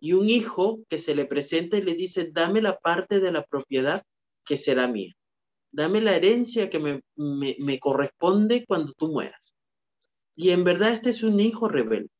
y 0.00 0.14
un 0.14 0.30
hijo 0.30 0.80
que 0.88 0.96
se 0.96 1.14
le 1.14 1.26
presenta 1.26 1.76
y 1.76 1.82
le 1.82 1.92
dice, 1.92 2.30
dame 2.32 2.62
la 2.62 2.78
parte 2.78 3.20
de 3.20 3.32
la 3.32 3.44
propiedad 3.44 4.02
que 4.46 4.56
será 4.56 4.88
mía. 4.88 5.12
Dame 5.72 6.00
la 6.00 6.16
herencia 6.16 6.70
que 6.70 6.78
me, 6.78 7.02
me, 7.16 7.78
corresponde 7.78 8.64
cuando 8.66 8.92
tú 8.92 9.08
mueras. 9.08 9.54
Y 10.34 10.50
en 10.50 10.64
verdad 10.64 10.92
este 10.92 11.10
es 11.10 11.22
un 11.22 11.40
hijo 11.40 11.68
rebelde. 11.68 12.10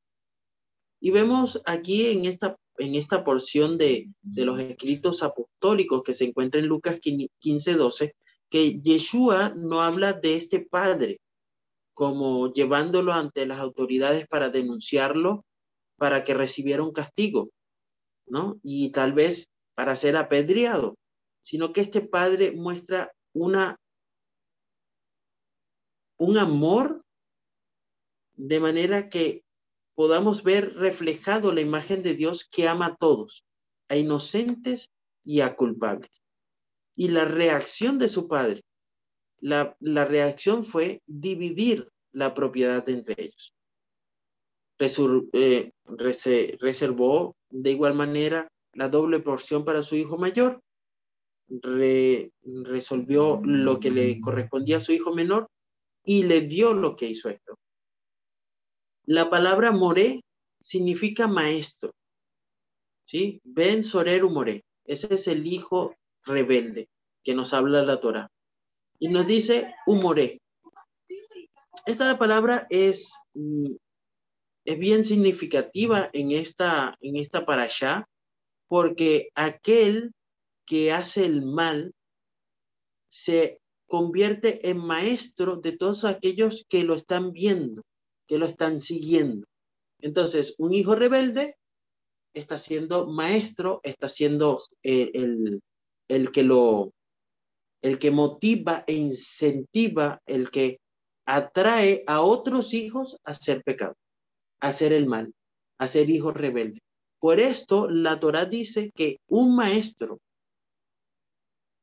Y 1.01 1.11
vemos 1.11 1.63
aquí 1.65 2.09
en 2.09 2.25
esta, 2.25 2.57
en 2.79 2.95
esta 2.95 3.25
porción 3.25 3.79
de, 3.79 4.09
de 4.23 4.45
los 4.45 4.59
escritos 4.59 5.23
apostólicos 5.23 6.03
que 6.03 6.15
se 6.15 6.25
encuentra 6.25 6.61
en 6.61 6.67
Lucas 6.67 6.99
15, 7.01 7.75
12, 7.75 8.15
que 8.51 8.81
Yeshua 8.81 9.51
no 9.55 9.83
habla 9.83 10.13
de 10.13 10.37
este 10.37 10.61
padre 10.61 11.21
como 11.97 12.53
llevándolo 12.53 13.15
ante 13.15 13.47
las 13.47 13.59
autoridades 13.59 14.29
para 14.29 14.51
denunciarlo, 14.51 15.47
para 15.97 16.25
que 16.25 16.35
recibiera 16.35 16.83
un 16.83 16.93
castigo, 16.93 17.49
¿no? 18.27 18.61
Y 18.63 18.91
tal 18.91 19.15
vez 19.15 19.49
para 19.75 19.97
ser 19.97 20.15
apedreado, 20.17 20.99
sino 21.41 21.73
que 21.73 21.81
este 21.81 22.03
padre 22.03 22.53
muestra 22.53 23.13
una 23.37 23.79
un 26.19 26.39
amor 26.39 27.05
de 28.35 28.61
manera 28.61 29.09
que 29.11 29.45
podamos 29.95 30.43
ver 30.43 30.75
reflejado 30.75 31.53
la 31.53 31.61
imagen 31.61 32.03
de 32.03 32.15
Dios 32.15 32.49
que 32.51 32.69
ama 32.69 32.87
a 32.87 32.97
todos, 32.97 33.45
a 33.89 33.97
inocentes 33.97 34.91
y 35.25 35.41
a 35.41 35.55
culpables. 35.55 36.11
Y 36.95 37.09
la 37.09 37.27
reacción 37.27 37.99
de 37.99 38.09
su 38.09 38.29
padre, 38.29 38.63
la, 39.41 39.77
reacción 39.81 40.65
fue 40.65 41.03
dividir 41.07 41.91
la 42.13 42.33
propiedad 42.33 42.89
entre 42.89 43.17
ellos. 43.19 43.55
Eh, 45.33 45.73
reservó 46.59 47.37
de 47.51 47.71
igual 47.71 47.95
manera 47.95 48.49
la 48.73 48.89
doble 48.89 49.21
porción 49.21 49.65
para 49.65 49.83
su 49.83 49.97
hijo 49.97 50.17
mayor, 50.17 50.63
resolvió 51.49 53.41
lo 53.45 53.79
que 53.81 53.91
le 53.91 54.21
correspondía 54.21 54.79
a 54.79 54.81
su 54.81 54.93
hijo 54.93 55.15
menor 55.15 55.49
y 56.05 56.25
le 56.25 56.43
dio 56.43 56.75
lo 56.75 56.97
que 56.97 57.07
hizo 57.07 57.29
esto. 57.29 57.59
La 59.05 59.31
palabra 59.31 59.73
moré 59.73 60.23
significa 60.61 61.29
maestro. 61.29 61.93
¿Sí? 63.05 63.41
Ben 63.45 63.85
Soreru 63.85 64.31
Moré. 64.31 64.65
Ese 64.85 65.15
es 65.15 65.29
el 65.29 65.47
hijo 65.47 65.95
rebelde 66.25 66.89
que 67.23 67.35
nos 67.35 67.53
habla 67.55 67.85
la 67.85 68.01
Torah. 68.01 68.29
Y 68.99 69.09
nos 69.09 69.27
dice 69.27 69.75
humoré. 69.87 70.41
Esta 71.87 72.19
palabra 72.19 72.67
es, 72.69 73.13
mm, 73.35 73.75
es 74.65 74.79
bien 74.79 75.05
significativa 75.05 76.11
en 76.13 76.33
esta, 76.33 76.97
en 77.01 77.17
esta 77.17 77.45
allá 77.47 78.09
porque 78.69 79.29
aquel 79.37 80.13
que 80.67 80.93
hace 80.93 81.25
el 81.25 81.43
mal 81.43 81.95
se 83.09 83.61
convierte 83.87 84.69
en 84.69 84.79
maestro 84.79 85.57
de 85.57 85.73
todos 85.77 86.05
aquellos 86.05 86.67
que 86.69 86.85
lo 86.85 86.95
están 86.95 87.33
viendo, 87.33 87.83
que 88.27 88.39
lo 88.39 88.47
están 88.47 88.81
siguiendo. 88.81 89.47
Entonces, 90.01 90.55
un 90.59 90.75
hijo 90.75 90.95
rebelde 90.95 91.57
está 92.35 92.59
siendo 92.59 93.07
maestro, 93.07 93.81
está 93.83 94.09
siendo 94.09 94.63
eh, 94.83 95.11
el, 95.15 95.61
el 96.09 96.33
que 96.33 96.43
lo, 96.43 96.93
el 97.83 97.99
que 97.99 98.11
motiva 98.11 98.85
e 98.87 98.95
incentiva, 98.95 100.21
el 100.27 100.51
que 100.51 100.79
atrae 101.27 102.05
a 102.07 102.21
otros 102.21 102.75
hijos 102.75 103.17
a 103.25 103.33
hacer 103.33 103.63
pecado, 103.63 103.95
a 104.61 104.69
hacer 104.69 104.93
el 104.93 105.07
mal, 105.07 105.33
a 105.79 105.89
ser 105.89 106.11
hijos 106.11 106.35
rebeldes. 106.35 106.81
Por 107.19 107.41
esto 107.41 107.89
la 107.89 108.21
Torah 108.21 108.45
dice 108.45 108.91
que 108.95 109.19
un 109.29 109.57
maestro, 109.57 110.19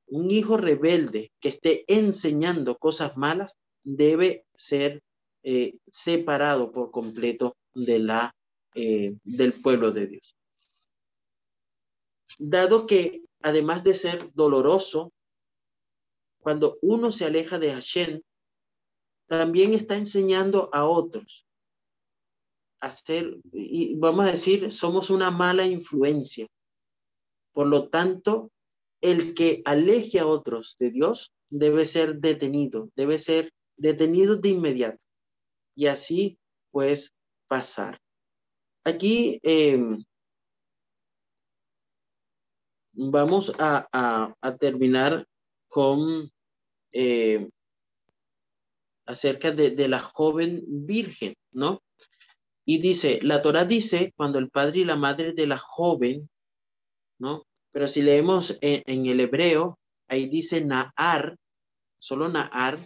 un 0.07 0.31
hijo 0.31 0.57
rebelde 0.57 1.31
que 1.39 1.49
esté 1.49 1.85
enseñando 1.87 2.77
cosas 2.77 3.17
malas, 3.17 3.57
debe 3.83 4.45
ser 4.55 5.01
eh, 5.43 5.77
separado 5.91 6.71
por 6.71 6.91
completo 6.91 7.55
de 7.73 7.99
la, 7.99 8.35
eh, 8.75 9.15
del 9.23 9.53
pueblo 9.53 9.91
de 9.91 10.07
Dios. 10.07 10.37
Dado 12.37 12.87
que 12.87 13.23
además 13.41 13.83
de 13.83 13.93
ser 13.93 14.31
doloroso, 14.33 15.11
cuando 16.39 16.77
uno 16.81 17.11
se 17.11 17.25
aleja 17.25 17.59
de 17.59 17.71
Hashem, 17.71 18.21
también 19.27 19.73
está 19.73 19.95
enseñando 19.95 20.69
a 20.73 20.85
otros 20.85 21.45
a 22.83 22.91
ser, 22.91 23.37
y 23.53 23.95
vamos 23.95 24.25
a 24.25 24.31
decir, 24.31 24.69
somos 24.69 25.09
una 25.09 25.31
mala 25.31 25.65
influencia. 25.65 26.47
Por 27.53 27.67
lo 27.67 27.87
tanto, 27.87 28.51
el 29.03 29.33
que 29.33 29.61
aleje 29.65 30.19
a 30.19 30.25
otros 30.25 30.77
de 30.79 30.89
Dios 30.89 31.33
debe 31.49 31.85
ser 31.85 32.15
detenido, 32.15 32.89
debe 32.95 33.19
ser 33.19 33.51
detenido 33.77 34.37
de 34.37 34.49
inmediato. 34.49 34.99
Y 35.75 35.87
así, 35.87 36.39
pues, 36.71 37.13
pasar. 37.47 37.99
Aquí 38.85 39.39
em, 39.43 40.03
vamos 42.93 43.51
a, 43.59 44.33
terminar 44.59 45.25
con 45.67 46.31
eh, 46.91 47.49
acerca 49.05 49.51
de, 49.51 49.87
la 49.87 49.99
joven 49.99 50.63
virgen, 50.65 51.35
¿no? 51.51 51.83
Y 52.65 52.79
dice, 52.79 53.19
la 53.21 53.41
Torah 53.41 53.65
dice, 53.65 54.13
cuando 54.15 54.39
el 54.39 54.49
padre 54.49 54.79
y 54.79 54.85
la 54.85 54.95
madre 54.95 55.33
de 55.33 55.47
la 55.47 55.57
joven, 55.57 56.29
¿no? 57.19 57.43
Pero 57.73 57.89
si 57.89 58.01
leemos 58.01 58.57
en, 58.61 59.05
el 59.05 59.19
hebreo, 59.19 59.77
ahí 60.07 60.29
dice 60.29 60.63
Naar, 60.63 61.35
solo 61.97 62.29
Naar, 62.29 62.79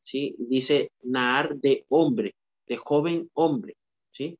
¿sí? 0.00 0.34
Dice 0.38 0.90
Naar 1.02 1.54
de 1.56 1.84
hombre, 1.88 2.34
de 2.66 2.76
joven 2.78 3.28
hombre, 3.34 3.76
¿sí? 4.10 4.38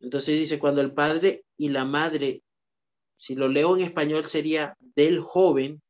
Entonces 0.00 0.36
dice, 0.36 0.58
cuando 0.58 0.80
el 0.80 0.92
padre 0.92 1.44
y 1.56 1.68
la 1.68 1.84
madre 1.84 2.42
si 3.22 3.36
lo 3.36 3.46
leo 3.46 3.76
en 3.76 3.84
español 3.84 4.24
sería 4.26 4.76
del 4.80 5.20
joven, 5.20 5.80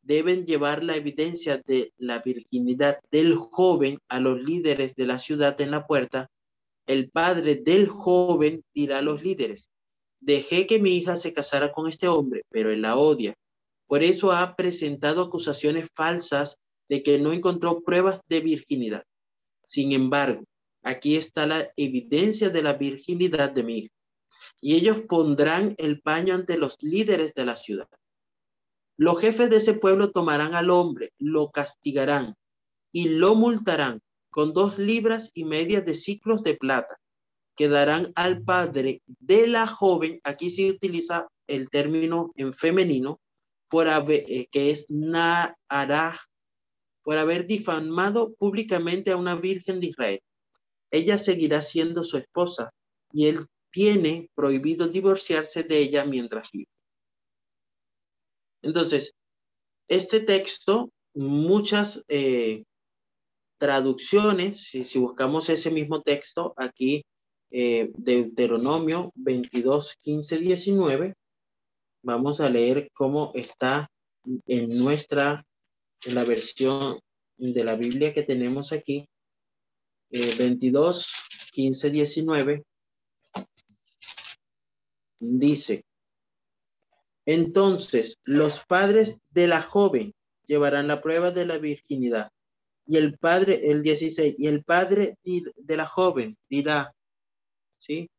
deben 0.00 0.46
llevar 0.46 0.82
la 0.82 0.96
evidencia 0.96 1.60
de 1.66 1.92
la 1.98 2.20
virginidad 2.20 2.98
del 3.10 3.34
joven 3.34 3.98
a 4.08 4.20
los 4.20 4.42
líderes 4.42 4.94
de 4.94 5.06
la 5.06 5.18
ciudad 5.18 5.60
en 5.60 5.70
la 5.70 5.86
puerta. 5.86 6.30
El 6.86 7.10
padre 7.10 7.56
del 7.56 7.88
joven 7.88 8.64
dirá 8.72 9.00
a 9.00 9.02
los 9.02 9.22
líderes, 9.22 9.68
dejé 10.20 10.66
que 10.66 10.78
mi 10.78 10.96
hija 10.96 11.16
se 11.16 11.32
casara 11.32 11.72
con 11.72 11.88
este 11.88 12.08
hombre, 12.08 12.42
pero 12.50 12.70
él 12.70 12.82
la 12.82 12.96
odia. 12.96 13.34
Por 13.86 14.02
eso 14.02 14.32
ha 14.32 14.56
presentado 14.56 15.22
acusaciones 15.22 15.88
falsas 15.94 16.58
de 16.88 17.02
que 17.02 17.18
no 17.18 17.32
encontró 17.32 17.82
pruebas 17.82 18.20
de 18.28 18.40
virginidad. 18.40 19.04
Sin 19.64 19.92
embargo, 19.92 20.44
aquí 20.82 21.16
está 21.16 21.46
la 21.46 21.70
evidencia 21.76 22.50
de 22.50 22.62
la 22.62 22.74
virginidad 22.74 23.50
de 23.50 23.62
mi 23.62 23.78
hija 23.78 23.92
y 24.60 24.74
ellos 24.74 25.00
pondrán 25.08 25.74
el 25.78 26.00
paño 26.00 26.34
ante 26.34 26.58
los 26.58 26.76
líderes 26.80 27.34
de 27.34 27.44
la 27.44 27.56
ciudad. 27.56 27.88
Los 28.96 29.20
jefes 29.20 29.50
de 29.50 29.56
ese 29.56 29.74
pueblo 29.74 30.10
tomarán 30.10 30.54
al 30.54 30.70
hombre, 30.70 31.12
lo 31.18 31.50
castigarán 31.50 32.34
y 32.92 33.10
lo 33.10 33.34
multarán 33.34 34.00
con 34.30 34.52
dos 34.52 34.78
libras 34.78 35.30
y 35.34 35.44
media 35.44 35.80
de 35.80 35.94
ciclos 35.94 36.42
de 36.42 36.56
plata, 36.56 36.96
que 37.58 37.68
darán 37.68 38.12
al 38.14 38.42
padre 38.44 39.02
de 39.04 39.48
la 39.48 39.66
joven, 39.66 40.20
aquí 40.22 40.48
se 40.48 40.70
utiliza 40.70 41.26
el 41.48 41.68
término 41.68 42.30
en 42.36 42.54
femenino, 42.54 43.20
por 43.68 43.88
eh, 43.88 44.46
que 44.52 44.70
es 44.70 44.86
Naaraj, 44.88 46.20
por 47.02 47.18
haber 47.18 47.48
difamado 47.48 48.32
públicamente 48.34 49.10
a 49.10 49.16
una 49.16 49.34
virgen 49.34 49.80
de 49.80 49.88
Israel. 49.88 50.20
Ella 50.92 51.18
seguirá 51.18 51.60
siendo 51.60 52.04
su 52.04 52.16
esposa 52.16 52.70
y 53.12 53.26
él 53.26 53.44
tiene 53.72 54.30
prohibido 54.36 54.86
divorciarse 54.86 55.64
de 55.64 55.78
ella 55.78 56.04
mientras 56.04 56.52
vive. 56.52 56.70
Entonces, 58.62 59.16
este 59.88 60.20
texto, 60.20 60.92
muchas 61.12 62.04
eh, 62.06 62.62
traducciones, 63.58 64.62
si, 64.62 64.98
buscamos 65.00 65.50
ese 65.50 65.72
mismo 65.72 66.02
texto 66.02 66.54
aquí, 66.56 67.02
eh, 67.50 67.90
Deuteronomio 67.96 69.12
22, 69.14 69.96
15, 70.00 70.38
19, 70.38 71.14
vamos 72.02 72.40
a 72.40 72.48
leer 72.50 72.90
cómo 72.92 73.32
está 73.34 73.88
en 74.46 74.78
nuestra, 74.78 75.44
versión 76.26 77.00
de 77.38 77.64
la 77.64 77.74
Biblia 77.74 78.12
que 78.12 78.22
tenemos 78.22 78.72
aquí, 78.72 79.08
22, 80.10 81.10
15, 81.52 81.90
19, 81.90 82.62
dice, 85.20 85.84
entonces 87.26 88.18
los 88.24 88.60
padres 88.60 89.18
de 89.30 89.48
la 89.48 89.60
joven 89.60 90.14
llevarán 90.46 90.88
la 90.88 91.02
prueba 91.02 91.30
de 91.30 91.46
la 91.46 91.58
virginidad. 91.58 92.30
Y 92.86 92.96
el 92.96 93.18
padre, 93.18 93.70
el 93.70 93.82
16, 93.82 94.36
y 94.38 94.46
el 94.46 94.64
padre 94.64 95.16
de 95.22 95.76
la 95.76 95.84
joven 95.84 96.38
dirá, 96.48 96.94
¿sí? 97.78 98.10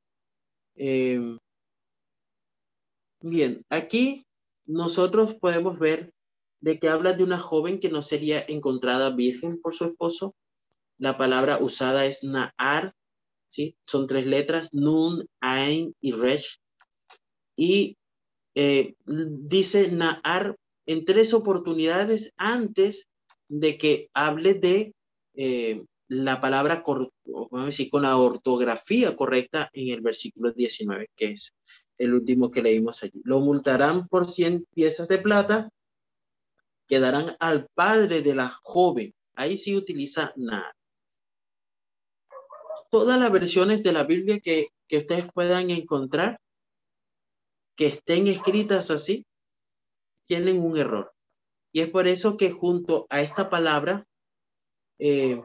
Em, 0.76 1.38
bien, 3.22 3.58
aquí 3.70 4.26
nosotros 4.66 5.34
podemos 5.36 5.80
ver 5.80 6.14
de 6.62 6.80
que 6.80 6.90
habla 6.90 7.14
de 7.14 7.24
una 7.24 7.40
joven 7.40 7.80
que 7.80 7.90
no 7.90 8.02
sería 8.02 8.44
encontrada 8.48 9.16
virgen 9.16 9.60
por 9.62 9.74
su 9.74 9.86
esposo. 9.86 10.36
La 10.98 11.18
palabra 11.18 11.58
usada 11.58 12.06
es 12.06 12.24
Naar, 12.24 12.94
¿sí? 13.50 13.76
Son 13.86 14.08
tres 14.08 14.26
letras, 14.26 14.74
Nun, 14.74 15.26
Ain 15.40 15.96
y 16.02 16.12
Resh. 16.12 16.60
Y 17.56 17.98
eh, 18.56 18.96
dice 19.06 19.92
Naar 19.92 20.56
en 20.86 21.06
tres 21.06 21.34
oportunidades 21.34 22.34
antes 22.38 23.08
de 23.48 23.78
que 23.78 24.10
hable 24.14 24.54
de 24.56 24.94
eh, 25.36 25.84
la 26.10 26.42
palabra, 26.42 26.84
vamos 26.86 27.50
a 27.54 27.66
decir, 27.66 27.90
con 27.90 28.02
la 28.02 28.18
ortografía 28.18 29.16
correcta 29.16 29.70
en 29.74 29.90
el 29.90 30.02
versículo 30.02 30.52
19, 30.52 31.12
que 31.16 31.26
es 31.32 31.54
el 32.00 32.16
último 32.16 32.50
que 32.50 32.64
leímos 32.64 33.04
allí. 33.04 33.22
Lo 33.24 33.40
multarán 33.42 34.08
por 34.08 34.30
100 34.30 34.66
piezas 34.74 35.08
de 35.08 35.20
plata, 35.20 35.70
quedarán 36.88 37.36
al 37.40 37.68
padre 37.76 38.24
de 38.24 38.34
la 38.34 38.50
joven. 38.64 39.14
Ahí 39.36 39.58
sí 39.58 39.76
utiliza 39.76 40.34
nada. 40.36 40.76
Todas 42.90 43.20
las 43.20 43.32
versiones 43.32 43.84
de 43.84 43.94
la 43.94 44.04
Biblia 44.04 44.40
que, 44.40 44.70
que 44.88 44.98
ustedes 44.98 45.32
puedan 45.32 45.70
encontrar, 45.70 46.40
que 47.76 47.86
estén 47.86 48.28
escritas 48.28 48.90
así, 48.90 49.28
tienen 50.26 50.60
un 50.60 50.76
error. 50.76 51.14
Y 51.72 51.82
es 51.82 51.90
por 51.90 52.08
eso 52.08 52.36
que 52.36 52.50
junto 52.50 53.06
a 53.12 53.22
esta 53.22 53.52
palabra, 53.52 54.08
eh, 54.98 55.40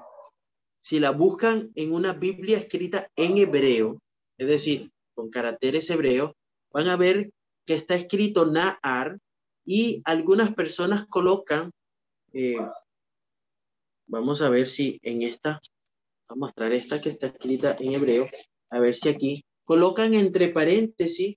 si 0.84 1.00
la 1.00 1.12
buscan 1.12 1.72
en 1.76 1.94
una 1.94 2.12
Biblia 2.12 2.58
escrita 2.58 3.10
en 3.16 3.38
hebreo, 3.38 4.02
es 4.36 4.46
decir, 4.46 4.92
con 5.14 5.30
caracteres 5.30 5.88
hebreos, 5.88 6.32
van 6.70 6.88
a 6.88 6.96
ver 6.96 7.30
que 7.64 7.72
está 7.72 7.94
escrito 7.94 8.44
Naar 8.44 9.18
y 9.64 10.02
algunas 10.04 10.54
personas 10.54 11.06
colocan, 11.06 11.70
eh, 12.34 12.58
vamos 14.06 14.42
a 14.42 14.50
ver 14.50 14.68
si 14.68 14.98
en 15.02 15.22
esta, 15.22 15.58
vamos 16.28 16.28
a 16.28 16.34
mostrar 16.48 16.72
esta 16.74 17.00
que 17.00 17.08
está 17.08 17.28
escrita 17.28 17.78
en 17.80 17.94
hebreo, 17.94 18.28
a 18.68 18.78
ver 18.78 18.94
si 18.94 19.08
aquí, 19.08 19.42
colocan 19.64 20.12
entre 20.12 20.50
paréntesis 20.50 21.36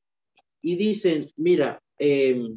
y 0.61 0.75
dicen, 0.75 1.25
mira, 1.37 1.81
eh, 1.99 2.49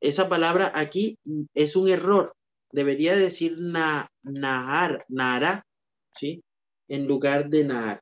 esa 0.00 0.28
palabra 0.28 0.72
aquí 0.74 1.16
es 1.54 1.76
un 1.76 1.88
error. 1.88 2.34
Debería 2.72 3.16
decir 3.16 3.56
na, 3.58 4.08
nahar, 4.22 5.04
nara, 5.08 5.66
¿sí? 6.14 6.42
En 6.88 7.06
lugar 7.06 7.48
de 7.48 7.64
nahar. 7.64 8.00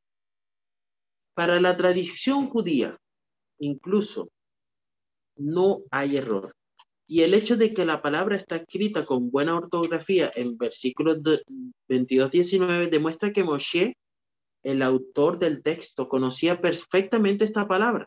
Para 1.35 1.61
la 1.61 1.77
tradición 1.77 2.49
judía, 2.49 2.99
incluso, 3.59 4.31
no 5.37 5.83
hay 5.91 6.17
error. 6.17 6.53
Y 7.07 7.23
el 7.23 7.33
hecho 7.33 7.57
de 7.57 7.73
que 7.73 7.87
la 7.87 8.03
palabra 8.03 8.37
está 8.37 8.57
escrita 8.57 9.07
con 9.07 9.31
buena 9.31 9.57
ortografía 9.57 10.31
en 10.35 10.59
versículos 10.59 11.19
22-19 11.89 12.91
demuestra 12.91 13.33
que 13.33 13.45
Moshe, 13.45 13.97
el 14.63 14.83
autor 14.83 15.39
del 15.39 15.63
texto, 15.63 16.09
conocía 16.09 16.61
perfectamente 16.61 17.45
esta 17.45 17.67
palabra 17.67 18.07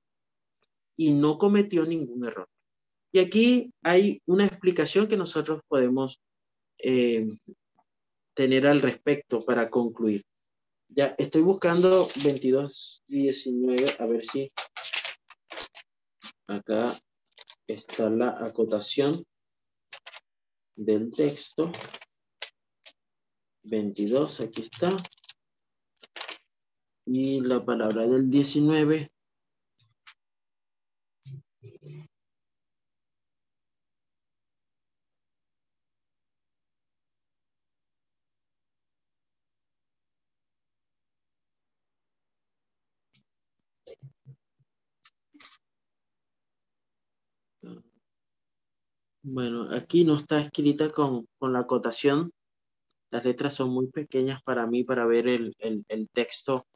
y 0.95 1.13
no 1.13 1.39
cometió 1.39 1.85
ningún 1.85 2.25
error. 2.25 2.47
Y 3.11 3.19
aquí 3.19 3.71
hay 3.81 4.21
una 4.27 4.45
explicación 4.45 5.07
que 5.07 5.17
nosotros 5.17 5.61
podemos 5.67 6.19
eh, 6.83 7.27
tener 8.33 8.67
al 8.67 8.81
respecto 8.81 9.45
para 9.45 9.69
concluir. 9.69 10.23
Ya 10.89 11.15
estoy 11.17 11.41
buscando 11.41 12.07
22 12.23 13.03
y 13.07 13.23
19, 13.23 13.95
a 13.99 14.05
ver 14.05 14.25
si 14.25 14.51
acá 16.47 16.99
está 17.67 18.09
la 18.09 18.29
acotación 18.45 19.23
del 20.75 21.11
texto. 21.11 21.71
22, 23.63 24.41
aquí 24.41 24.63
está. 24.63 24.91
Y 27.05 27.41
la 27.41 27.63
palabra 27.63 28.07
del 28.07 28.29
19 28.29 29.11
Bueno, 49.23 49.69
aquí 49.75 50.03
no 50.03 50.15
está 50.15 50.41
escrita 50.41 50.91
con, 50.91 51.27
la 51.41 51.59
acotación. 51.59 52.31
Las 53.11 53.25
letras 53.25 53.53
son 53.53 53.69
muy 53.69 53.87
pequeñas 53.87 54.41
para 54.43 54.65
mí 54.65 54.83
para 54.83 55.05
ver 55.05 55.27
el, 55.27 55.55
texto 56.11 56.67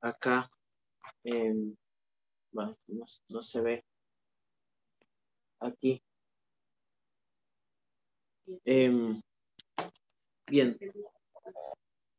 acá. 0.00 0.48
no, 2.52 3.42
se 3.42 3.60
ve 3.60 3.84
aquí. 5.58 6.00
Em, 8.64 9.20
bien. 10.46 10.78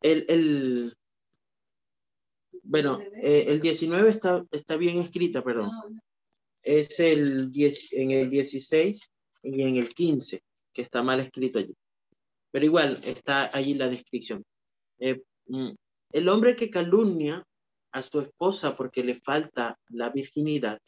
El, 0.01 0.93
bueno, 2.63 2.99
eh, 2.99 3.45
el 3.47 3.61
19 3.61 4.09
está, 4.09 4.43
está 4.51 4.75
bien 4.75 4.97
escrita, 4.97 5.41
perdón. 5.41 5.71
Es 6.61 6.99
el 6.99 7.51
10, 7.51 7.93
en 7.93 8.11
el 8.11 8.29
16 8.29 9.11
y 9.43 9.61
en 9.63 9.77
el 9.77 9.93
15, 9.93 10.43
que 10.73 10.81
está 10.81 11.01
mal 11.01 11.19
escrito 11.19 11.59
allí. 11.59 11.75
Pero 12.51 12.65
igual 12.65 12.99
está 13.03 13.49
allí 13.55 13.73
la 13.73 13.89
descripción. 13.89 14.43
Eh, 14.99 15.21
mm, 15.47 15.71
el 16.11 16.29
hombre 16.29 16.55
que 16.55 16.69
calumnia 16.69 17.45
a 17.91 18.01
su 18.01 18.21
esposa 18.21 18.75
porque 18.75 19.03
le 19.03 19.15
falta 19.15 19.79
la 19.89 20.09
virginidad, 20.09 20.79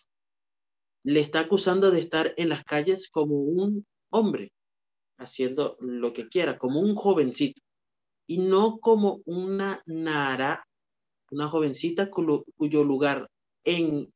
le 1.04 1.20
está 1.20 1.42
acusando 1.42 1.92
de 1.92 2.00
estar 2.00 2.34
en 2.38 2.50
las 2.50 2.64
calles 2.64 3.10
como 3.10 3.36
un 3.36 3.86
hombre, 4.10 4.52
haciendo 5.18 5.78
lo 5.80 6.14
que 6.14 6.30
quiera, 6.30 6.58
como 6.58 6.80
un 6.80 6.96
jovencito, 6.96 7.62
y 8.28 8.38
no 8.38 8.80
como 8.80 9.22
una 9.26 9.82
nara, 9.86 10.66
una 11.32 11.50
jovencita 11.50 12.10
cuyo, 12.10 12.84
lugar 12.84 13.30
en, 13.66 14.14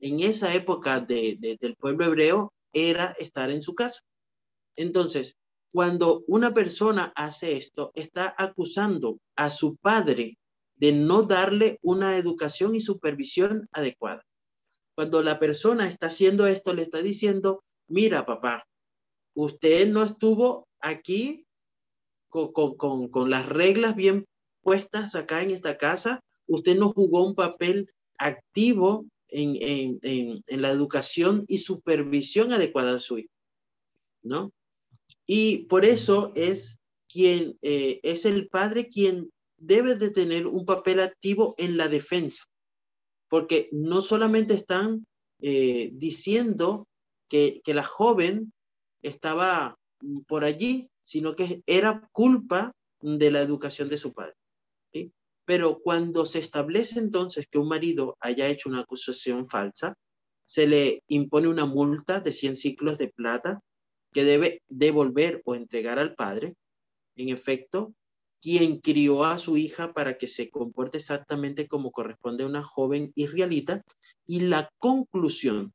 en 0.00 0.20
esa 0.20 0.52
época 0.54 1.00
de, 1.00 1.38
del 1.60 1.76
pueblo 1.76 2.04
hebreo 2.04 2.52
era 2.76 3.16
estar 3.18 3.50
en 3.50 3.62
su 3.62 3.74
casa. 3.74 4.02
Entonces, 4.76 5.36
cuando 5.72 6.24
una 6.26 6.52
persona 6.52 7.12
hace 7.16 7.56
esto, 7.56 7.90
está 7.94 8.34
acusando 8.36 9.18
a 9.34 9.50
su 9.50 9.76
padre 9.76 10.36
de 10.76 10.92
no 10.92 11.22
darle 11.22 11.78
una 11.82 12.18
educación 12.18 12.74
y 12.74 12.82
supervisión 12.82 13.66
adecuada. 13.72 14.22
Cuando 14.94 15.22
la 15.22 15.38
persona 15.38 15.88
está 15.88 16.08
haciendo 16.08 16.46
esto, 16.46 16.74
le 16.74 16.82
está 16.82 17.00
diciendo, 17.00 17.64
mira, 17.88 18.26
papá, 18.26 18.66
usted 19.34 19.88
no 19.88 20.02
estuvo 20.02 20.68
aquí 20.80 21.46
con, 22.28 22.52
con, 22.52 23.08
con, 23.08 23.30
las 23.30 23.48
reglas 23.48 23.96
bien 23.96 24.26
puestas 24.60 25.14
acá 25.14 25.42
en 25.42 25.50
esta 25.50 25.78
casa, 25.78 26.20
usted 26.46 26.76
no 26.76 26.90
jugó 26.90 27.26
un 27.26 27.34
papel 27.34 27.90
activo 28.18 29.06
en, 29.28 30.42
la 30.48 30.70
educación 30.70 31.44
y 31.48 31.58
supervisión 31.58 32.52
adecuada 32.52 32.94
de 32.94 33.00
su 33.00 33.18
hijo, 33.18 33.32
¿no? 34.22 34.52
Y 35.26 35.64
por 35.64 35.84
eso 35.84 36.32
es 36.34 36.76
quien 37.08 37.56
eh, 37.62 38.00
es 38.02 38.24
el 38.24 38.48
padre 38.48 38.88
quien 38.88 39.30
debe 39.56 39.96
de 39.96 40.10
tener 40.10 40.46
un 40.46 40.64
papel 40.64 41.00
activo 41.00 41.54
en 41.58 41.76
la 41.76 41.88
defensa, 41.88 42.44
porque 43.28 43.68
no 43.72 44.02
solamente 44.02 44.54
están 44.54 45.06
eh, 45.40 45.90
diciendo 45.92 46.86
que, 47.28 47.60
que 47.64 47.74
la 47.74 47.82
joven 47.82 48.52
estaba 49.02 49.78
por 50.26 50.44
allí, 50.44 50.88
sino 51.02 51.34
que 51.34 51.62
era 51.66 52.08
culpa 52.12 52.72
de 53.00 53.30
la 53.30 53.40
educación 53.40 53.88
de 53.88 53.98
su 53.98 54.12
padre. 54.12 54.34
Pero 55.46 55.78
cuando 55.78 56.26
se 56.26 56.40
establece 56.40 56.98
entonces 56.98 57.46
que 57.48 57.58
un 57.58 57.68
marido 57.68 58.18
haya 58.20 58.48
hecho 58.48 58.68
una 58.68 58.80
acusación 58.80 59.46
falsa, 59.46 59.94
se 60.44 60.66
le 60.66 61.02
impone 61.08 61.48
una 61.48 61.64
multa 61.64 62.20
de 62.20 62.32
100 62.32 62.56
ciclos 62.56 62.98
de 62.98 63.08
plata 63.08 63.60
que 64.12 64.24
debe 64.24 64.62
devolver 64.68 65.42
o 65.44 65.54
entregar 65.54 65.98
al 65.98 66.14
padre, 66.14 66.54
en 67.16 67.30
efecto, 67.30 67.94
quien 68.42 68.80
crió 68.80 69.24
a 69.24 69.38
su 69.38 69.56
hija 69.56 69.92
para 69.92 70.18
que 70.18 70.28
se 70.28 70.50
comporte 70.50 70.98
exactamente 70.98 71.66
como 71.66 71.90
corresponde 71.90 72.44
a 72.44 72.46
una 72.46 72.62
joven 72.62 73.12
israelita. 73.14 73.82
Y 74.26 74.40
la 74.40 74.70
conclusión 74.78 75.72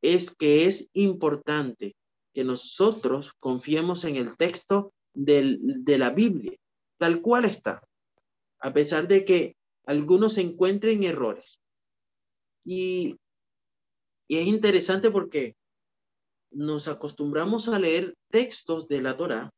es 0.00 0.34
que 0.34 0.64
es 0.66 0.90
importante 0.94 1.94
que 2.34 2.44
nosotros 2.44 3.34
confiemos 3.38 4.04
en 4.04 4.16
el 4.16 4.36
texto 4.36 4.92
de 5.14 5.58
la 5.98 6.10
Biblia, 6.10 6.56
tal 6.98 7.20
cual 7.20 7.44
está, 7.44 7.82
a 8.62 8.72
pesar 8.72 9.08
de 9.08 9.24
que 9.24 9.56
algunos 9.84 10.38
encuentren 10.38 11.02
errores. 11.02 11.60
Y, 12.64 13.18
es 14.28 14.46
interesante 14.46 15.10
porque 15.10 15.56
nos 16.50 16.88
acostumbramos 16.88 17.68
a 17.68 17.78
leer 17.78 18.14
textos 18.30 18.88
de 18.88 19.02
la 19.02 19.14
Torah 19.14 19.50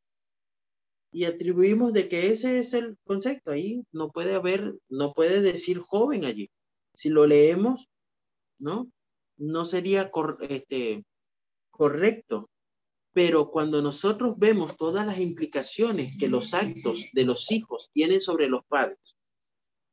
y 1.13 1.23
atribuimos 1.23 1.93
de 1.93 2.09
que 2.09 2.31
ese 2.31 2.59
es 2.59 2.73
el 2.73 2.97
concepto. 3.05 3.51
Ahí 3.51 3.85
no 3.93 4.11
puede 4.11 4.35
haber, 4.35 4.75
no 4.89 5.13
puede 5.13 5.39
decir 5.39 5.79
joven 5.79 6.25
allí. 6.25 6.49
Si 6.93 7.07
lo 7.07 7.25
leemos, 7.25 7.87
¿no? 8.59 8.91
No 9.37 9.63
sería 9.63 10.11
este, 10.49 11.05
correcto. 11.71 12.49
Pero 13.15 13.49
cuando 13.49 13.81
nosotros 13.81 14.35
vemos 14.37 14.77
todas 14.77 15.07
las 15.07 15.17
implicaciones 15.17 16.15
que 16.19 16.29
los 16.29 16.53
actos 16.53 16.99
de 17.13 17.25
los 17.25 17.51
hijos 17.51 17.89
tienen 17.91 18.21
sobre 18.21 18.47
los 18.47 18.63
padres, 18.67 19.15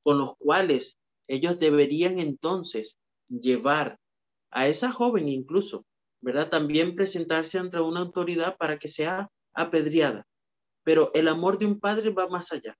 con 0.03 0.19
los 0.19 0.37
cuales 0.37 0.99
ellos 1.27 1.59
deberían 1.59 2.19
entonces 2.19 2.99
llevar 3.31 3.99
a 4.51 4.69
esa 4.69 4.93
joven 4.93 5.29
incluso, 5.29 5.87
¿verdad? 6.21 6.51
También 6.51 6.95
presentarse 6.95 7.59
ante 7.59 7.81
una 7.81 8.01
autoridad 8.01 8.59
para 8.59 8.79
que 8.79 8.91
sea 8.91 9.31
apedreada 9.55 10.27
pero 10.85 11.11
el 11.15 11.29
amor 11.29 11.59
de 11.59 11.67
un 11.67 11.81
padre 11.81 12.11
va 12.11 12.29
más 12.29 12.53
allá. 12.53 12.77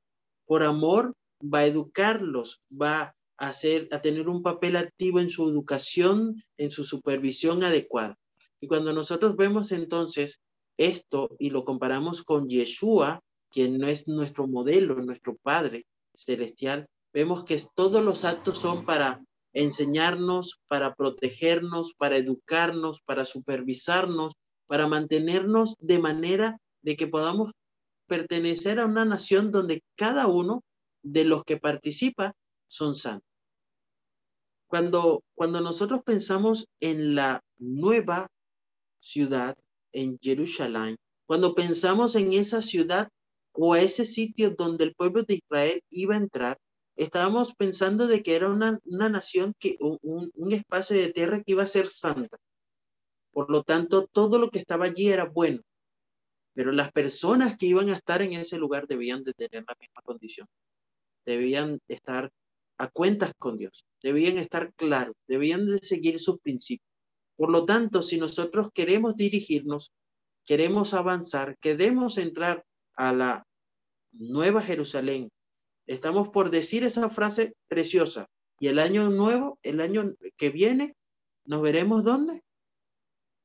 Por 0.47 0.63
amor 0.63 1.15
va 1.43 1.61
a 1.61 1.67
educarlos, 1.67 2.63
va 2.71 3.15
a, 3.37 3.49
hacer, 3.49 3.89
a 3.93 4.01
tener 4.01 4.29
un 4.29 4.43
papel 4.43 4.77
activo 4.77 5.21
en 5.21 5.31
su 5.31 5.49
educación, 5.49 6.43
en 6.57 6.71
su 6.71 6.85
supervisión 6.85 7.63
adecuada. 7.65 8.17
Y 8.63 8.69
cuando 8.69 8.93
nosotros 8.93 9.35
vemos 9.35 9.73
entonces 9.73 10.41
esto 10.79 11.35
y 11.41 11.51
lo 11.51 11.65
comparamos 11.65 12.23
con 12.23 12.49
Yeshua, 12.49 13.21
quien 13.51 13.77
no 13.79 13.89
es 13.89 14.07
nuestro 14.07 14.47
modelo, 14.47 14.95
nuestro 14.95 15.37
Padre 15.43 15.85
celestial, 16.15 16.87
vemos 17.13 17.45
que 17.45 17.61
todos 17.75 18.05
los 18.05 18.25
actos 18.25 18.59
son 18.59 18.85
para 18.87 19.21
enseñarnos, 19.53 20.61
para 20.69 20.95
protegernos, 20.95 21.95
para 21.95 22.17
educarnos, 22.17 23.01
para 23.01 23.25
supervisarnos, 23.25 24.35
para 24.69 24.87
mantenernos 24.87 25.75
de 25.81 25.99
manera 25.99 26.57
de 26.83 26.97
que 26.97 27.09
podamos 27.09 27.51
pertenecer 28.07 28.79
a 28.79 28.87
una 28.87 29.05
nación 29.05 29.51
donde 29.51 29.83
cada 29.97 30.29
uno 30.29 30.63
de 31.03 31.25
los 31.25 31.43
que 31.43 31.57
participa 31.57 32.33
son 32.69 32.95
santos. 32.95 33.29
Cuando, 34.69 35.25
cuando 35.35 35.61
nosotros 35.61 36.03
pensamos 36.05 36.69
en 36.79 37.17
la 37.17 37.43
nueva 37.59 38.29
ciudad, 39.03 39.57
en 39.93 40.19
Jerusalén, 40.19 40.97
cuando 41.27 41.55
pensamos 41.55 42.17
en 42.17 42.33
esa 42.33 42.63
ciudad 42.63 43.09
o 43.53 43.77
ese 43.77 44.07
sitio 44.07 44.51
donde 44.51 44.85
el 44.85 44.95
pueblo 44.95 45.23
de 45.25 45.35
Israel 45.35 45.83
iba 45.91 46.15
a 46.15 46.19
entrar, 46.19 46.59
estábamos 46.97 47.55
pensando 47.55 48.07
de 48.07 48.23
que 48.23 48.37
era 48.37 48.49
una, 48.49 48.79
una 48.85 49.09
nación, 49.09 49.55
que, 49.59 49.77
un, 49.81 50.31
un 50.35 50.53
espacio 50.53 50.97
de 50.97 51.13
tierra 51.13 51.43
que 51.43 51.53
iba 51.53 51.63
a 51.63 51.67
ser 51.67 51.91
santa. 51.91 52.39
Por 53.33 53.51
lo 53.51 53.63
tanto, 53.63 54.07
todo 54.07 54.39
lo 54.39 54.51
que 54.51 54.59
estaba 54.59 54.87
allí 54.87 55.09
era 55.09 55.25
bueno. 55.25 55.61
Pero 56.55 56.71
las 56.73 56.93
personas 56.93 57.57
que 57.57 57.67
iban 57.67 57.89
a 57.91 57.97
estar 57.97 58.21
en 58.21 58.35
ese 58.35 58.59
lugar 58.59 58.87
debían 58.87 59.25
de 59.25 59.33
tener 59.33 59.65
la 59.67 59.77
misma 59.81 60.03
condición. 60.03 60.47
Debían 61.25 61.79
estar 61.89 62.31
a 62.79 62.89
cuentas 62.89 63.33
con 63.39 63.57
Dios, 63.57 63.85
debían 64.03 64.39
estar 64.39 64.75
claros, 64.75 65.15
debían 65.29 65.67
de 65.67 65.79
seguir 65.79 66.19
sus 66.19 66.41
principios. 66.41 66.92
Por 67.43 67.51
lo 67.51 67.65
tanto, 67.65 68.03
si 68.03 68.21
nosotros 68.21 68.69
queremos 68.73 69.17
dirigirnos, 69.17 69.93
queremos 70.47 70.95
avanzar, 70.95 71.59
queremos 71.59 72.17
entrar 72.17 72.65
a 72.95 73.13
la 73.13 73.45
nueva 74.13 74.63
Jerusalén, 74.63 75.29
estamos 75.89 76.29
por 76.29 76.51
decir 76.51 76.85
esa 76.85 77.11
frase 77.11 77.57
preciosa. 77.67 78.29
Y 78.61 78.69
el 78.69 78.79
año 78.79 79.11
nuevo, 79.11 79.59
el 79.65 79.81
año 79.81 80.15
que 80.37 80.51
viene, 80.51 80.95
nos 81.45 81.63
veremos 81.63 82.05
dónde? 82.05 82.43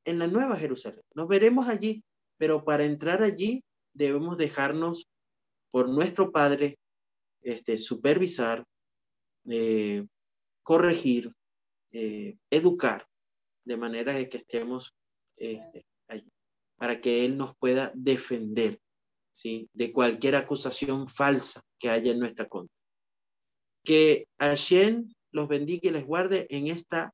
En 0.04 0.20
la 0.20 0.28
nueva 0.28 0.54
Jerusalén. 0.54 1.02
Nos 1.16 1.26
veremos 1.26 1.66
allí 1.66 2.04
pero 2.36 2.64
para 2.64 2.84
entrar 2.84 3.20
allí 3.20 3.64
debemos 3.94 4.38
dejarnos 4.38 5.08
por 5.72 5.88
nuestro 5.88 6.30
Padre 6.30 6.78
este, 7.40 7.76
supervisar, 7.76 8.64
eh, 9.50 10.06
corregir, 10.62 11.32
eh, 11.90 12.36
educar, 12.48 13.07
de 13.68 13.76
manera 13.76 14.14
de 14.14 14.30
que 14.30 14.38
estemos 14.38 14.94
este, 15.36 15.84
para 16.78 17.00
que 17.00 17.24
Él 17.26 17.36
nos 17.36 17.54
pueda 17.56 17.92
defender 17.94 18.80
¿sí? 19.32 19.68
de 19.74 19.92
cualquier 19.92 20.36
acusación 20.36 21.06
falsa 21.06 21.60
que 21.78 21.90
haya 21.90 22.12
en 22.12 22.18
nuestra 22.18 22.48
contra. 22.48 22.74
Que 23.84 24.26
Hashem 24.38 25.12
los 25.32 25.48
bendiga 25.48 25.88
y 25.88 25.92
les 25.92 26.06
guarde 26.06 26.46
en 26.48 26.68
esta 26.68 27.12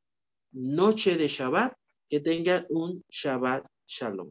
noche 0.53 1.17
de 1.17 1.27
Shabbat, 1.27 1.75
que 2.09 2.21
tengan 2.21 2.67
un 2.71 3.03
Shabbat 3.09 3.67
Shalom. 3.89 4.31